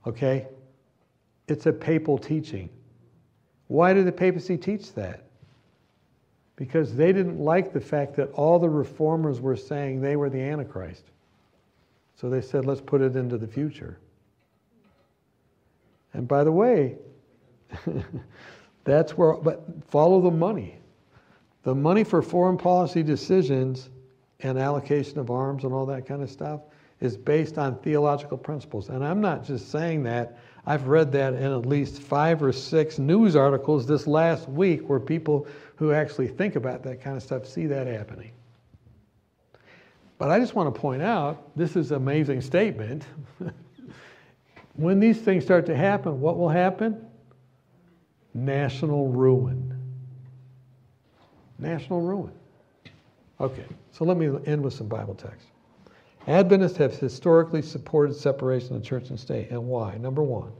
[0.07, 0.49] okay?
[1.47, 2.71] It's a papal teaching.
[3.67, 5.25] Why did the papacy teach that?
[6.57, 10.41] Because they didn't like the fact that all the reformers were saying they were the
[10.41, 11.10] Antichrist.
[12.21, 13.99] So they said, let's put it into the future.
[16.12, 16.97] And by the way,
[18.85, 20.77] that's where, but follow the money.
[21.62, 23.89] The money for foreign policy decisions
[24.41, 26.61] and allocation of arms and all that kind of stuff
[27.01, 28.91] is based on theological principles.
[28.91, 32.99] And I'm not just saying that, I've read that in at least five or six
[32.99, 35.47] news articles this last week where people
[35.77, 38.33] who actually think about that kind of stuff see that happening.
[40.21, 43.05] But I just want to point out this is an amazing statement.
[44.75, 47.07] when these things start to happen, what will happen?
[48.35, 49.81] National ruin.
[51.59, 52.33] National ruin.
[53.41, 55.47] Okay, so let me end with some Bible text.
[56.27, 59.49] Adventists have historically supported separation of church and state.
[59.49, 59.97] And why?
[59.97, 60.53] Number one,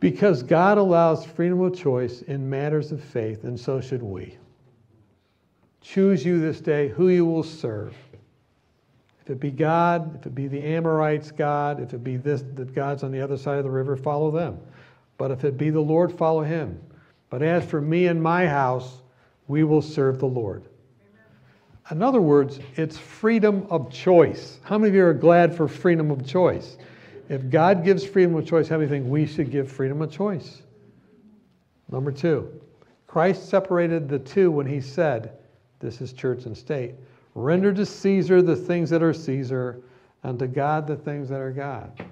[0.00, 4.36] because God allows freedom of choice in matters of faith, and so should we.
[5.80, 7.94] Choose you this day who you will serve.
[9.22, 12.64] If it be God, if it be the Amorites' God, if it be this, the
[12.64, 14.58] gods on the other side of the river, follow them.
[15.18, 16.80] But if it be the Lord, follow him.
[17.30, 19.02] But as for me and my house,
[19.46, 20.64] we will serve the Lord.
[21.90, 24.60] In other words, it's freedom of choice.
[24.62, 26.76] How many of you are glad for freedom of choice?
[27.28, 30.62] If God gives freedom of choice, how many think we should give freedom of choice?
[31.90, 32.60] Number two,
[33.06, 35.32] Christ separated the two when he said,
[35.80, 36.94] this is church and state.
[37.34, 39.80] Render to Caesar the things that are Caesar,
[40.22, 42.04] and to God the things that are God.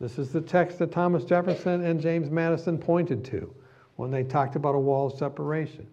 [0.00, 3.54] This is the text that Thomas Jefferson and James Madison pointed to
[3.96, 5.86] when they talked about a wall of separation.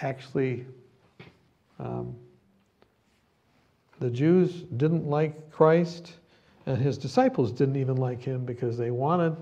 [0.00, 0.66] Actually,
[1.78, 2.14] um,
[4.00, 6.14] the Jews didn't like Christ,
[6.66, 9.36] and his disciples didn't even like him because they wanted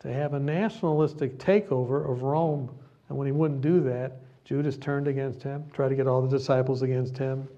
[0.00, 2.70] to have a nationalistic takeover of Rome.
[3.08, 6.36] And when he wouldn't do that, Judas turned against him, tried to get all the
[6.36, 7.48] disciples against him.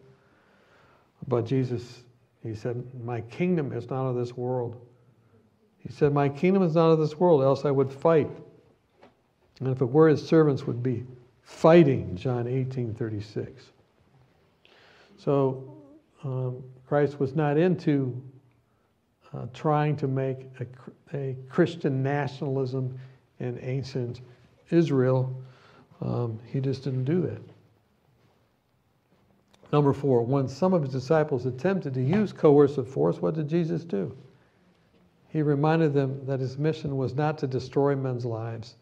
[1.29, 2.03] But Jesus,
[2.43, 4.81] he said, My kingdom is not of this world.
[5.79, 8.31] He said, My kingdom is not of this world, else I would fight.
[9.61, 11.05] And if it were, his servants would be
[11.43, 13.65] fighting, John 18 36.
[15.19, 15.77] So
[16.25, 18.21] um, Christ was not into
[19.35, 22.99] uh, trying to make a, a Christian nationalism
[23.39, 24.21] in ancient
[24.71, 25.35] Israel.
[26.05, 27.43] Um, he just didn't do that.
[29.73, 33.85] Number four, when some of his disciples attempted to use coercive force, what did Jesus
[33.85, 34.15] do?
[35.33, 38.77] he reminded them that his mission was not to destroy men's lives,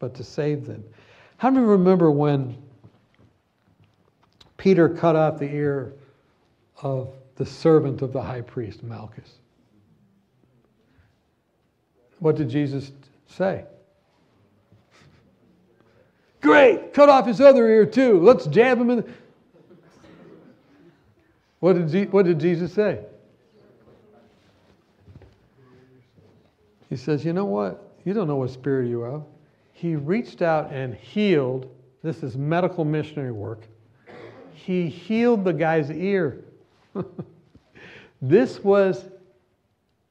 [0.00, 0.82] but to save them.
[1.36, 2.56] How many remember when
[4.56, 5.94] Peter cut off the ear
[6.82, 9.38] of the servant of the high priest, Malchus?
[12.18, 12.90] What did Jesus
[13.28, 13.64] say?
[16.44, 18.20] Great, cut off his other ear too.
[18.20, 18.96] Let's jab him in.
[18.98, 19.06] The...
[21.60, 23.00] What did, Je- what did Jesus say?
[26.90, 27.96] He says, You know what?
[28.04, 29.22] You don't know what spirit you are.
[29.72, 31.74] He reached out and healed.
[32.02, 33.62] This is medical missionary work.
[34.52, 36.44] He healed the guy's ear.
[38.20, 39.06] this was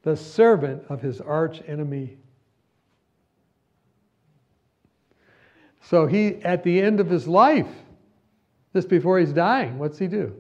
[0.01, 2.17] the servant of his arch enemy.
[5.83, 7.67] So he, at the end of his life,
[8.73, 10.33] just before he's dying, what's he do?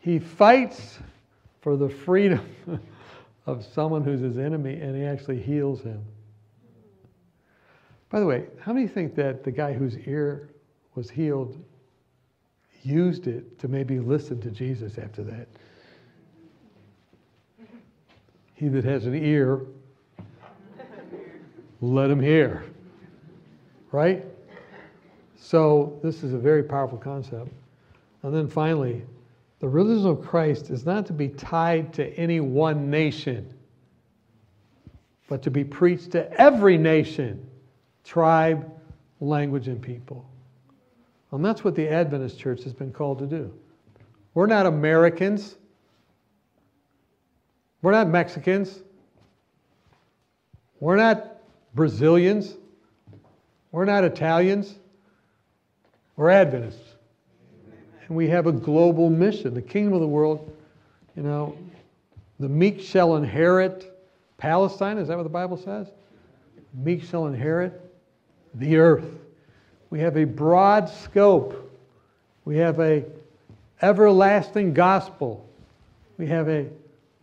[0.00, 0.98] He fights
[1.60, 2.48] for the freedom
[3.46, 6.04] of someone who's his enemy and he actually heals him.
[8.10, 10.50] By the way, how many think that the guy whose ear
[10.94, 11.62] was healed
[12.82, 15.48] used it to maybe listen to Jesus after that?
[18.54, 19.66] He that has an ear,
[21.80, 22.64] let him hear.
[23.96, 24.26] Right?
[25.38, 27.48] So, this is a very powerful concept.
[28.22, 29.02] And then finally,
[29.60, 33.50] the religion of Christ is not to be tied to any one nation,
[35.30, 37.48] but to be preached to every nation,
[38.04, 38.70] tribe,
[39.20, 40.28] language, and people.
[41.32, 43.50] And that's what the Adventist church has been called to do.
[44.34, 45.56] We're not Americans.
[47.80, 48.82] We're not Mexicans.
[50.80, 51.38] We're not
[51.74, 52.56] Brazilians.
[53.76, 54.74] We're not Italians.
[56.16, 56.94] We're Adventists.
[58.08, 59.52] And we have a global mission.
[59.52, 60.50] The kingdom of the world,
[61.14, 61.58] you know,
[62.40, 63.94] the meek shall inherit
[64.38, 64.96] Palestine.
[64.96, 65.88] Is that what the Bible says?
[66.72, 67.78] Meek shall inherit
[68.54, 69.04] the earth.
[69.90, 71.70] We have a broad scope.
[72.46, 73.04] We have a
[73.82, 75.46] everlasting gospel.
[76.16, 76.64] We have a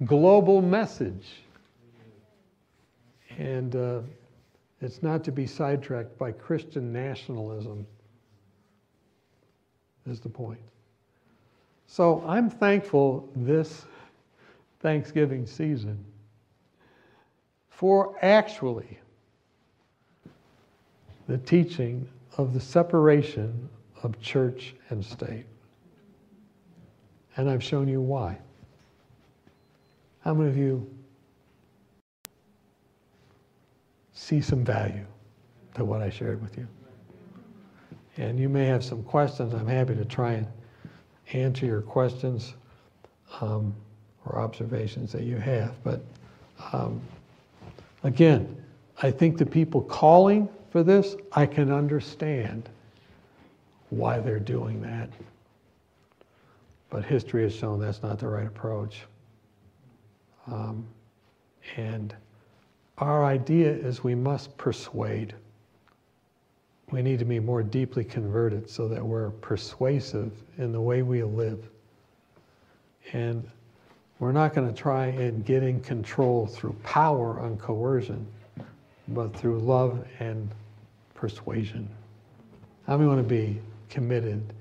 [0.06, 1.26] global message.
[3.40, 4.02] And uh,
[4.86, 7.86] it's not to be sidetracked by Christian nationalism,
[10.06, 10.60] is the point.
[11.88, 13.86] So I'm thankful this
[14.80, 16.04] Thanksgiving season
[17.70, 19.00] for actually
[21.28, 22.08] the teaching
[22.38, 23.70] of the separation
[24.02, 25.46] of church and state.
[27.38, 28.38] And I've shown you why.
[30.22, 30.90] How many of you
[34.24, 35.06] see some value
[35.76, 36.68] to what I shared with you?
[38.18, 39.54] And you may have some questions.
[39.54, 40.48] I'm happy to try and
[41.34, 42.54] answer your questions
[43.42, 43.74] um,
[44.26, 45.76] or observations that you have.
[45.84, 46.02] But
[46.72, 47.02] um,
[48.04, 48.56] again,
[49.02, 52.70] I think the people calling for this, I can understand
[53.90, 55.10] why they're doing that.
[56.90, 59.02] But history has shown that's not the right approach.
[60.48, 60.86] Um,
[61.76, 62.16] and
[62.98, 65.34] our idea is we must persuade.
[66.92, 71.24] We need to be more deeply converted so that we're persuasive in the way we
[71.24, 71.68] live.
[73.14, 73.50] And
[74.20, 78.26] we're not going to try and get in control through power and coercion,
[79.10, 80.50] but through love and
[81.16, 81.90] persuasion.
[82.86, 84.54] How many want to be committed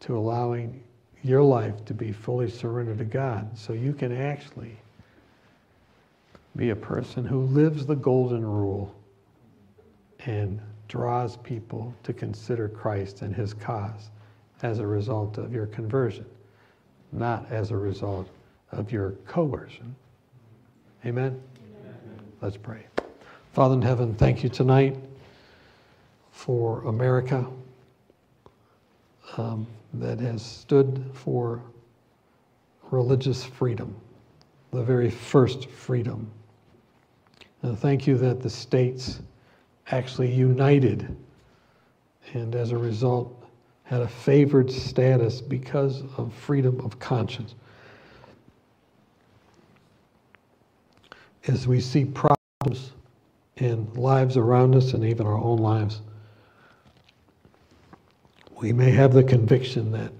[0.00, 0.82] to allowing
[1.22, 4.76] your life to be fully surrendered to God so you can actually
[6.56, 8.94] be a person who lives the golden rule
[10.26, 14.10] and draws people to consider Christ and his cause
[14.62, 16.26] as a result of your conversion,
[17.10, 18.28] not as a result
[18.70, 19.94] of your coercion.
[21.04, 21.40] Amen?
[21.80, 22.22] Amen?
[22.40, 22.86] Let's pray.
[23.52, 24.96] Father in heaven, thank you tonight
[26.30, 27.46] for America
[29.36, 31.62] um, that has stood for
[32.90, 33.94] religious freedom,
[34.70, 36.30] the very first freedom.
[37.62, 39.20] And thank you that the states
[39.90, 41.16] actually united
[42.34, 43.42] and as a result
[43.84, 47.54] had a favored status because of freedom of conscience.
[51.46, 52.92] As we see problems
[53.56, 56.00] in lives around us and even our own lives,
[58.60, 60.12] we may have the conviction that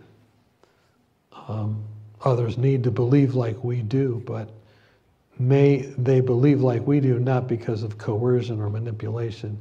[1.49, 1.83] um,
[2.25, 4.51] others need to believe like we do, but
[5.39, 9.59] may they believe like we do, not because of coercion or manipulation,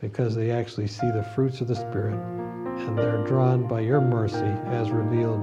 [0.00, 2.18] because they actually see the fruits of the Spirit
[2.86, 5.40] and they're drawn by your mercy as revealed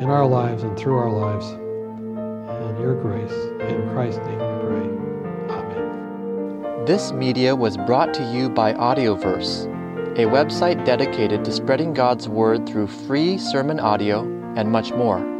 [0.00, 1.46] in our lives and through our lives.
[1.50, 3.32] and your grace.
[3.70, 5.54] In Christ's name we pray.
[5.54, 6.84] Amen.
[6.84, 9.66] This media was brought to you by Audioverse,
[10.18, 14.22] a website dedicated to spreading God's Word through free sermon audio
[14.56, 15.39] and much more.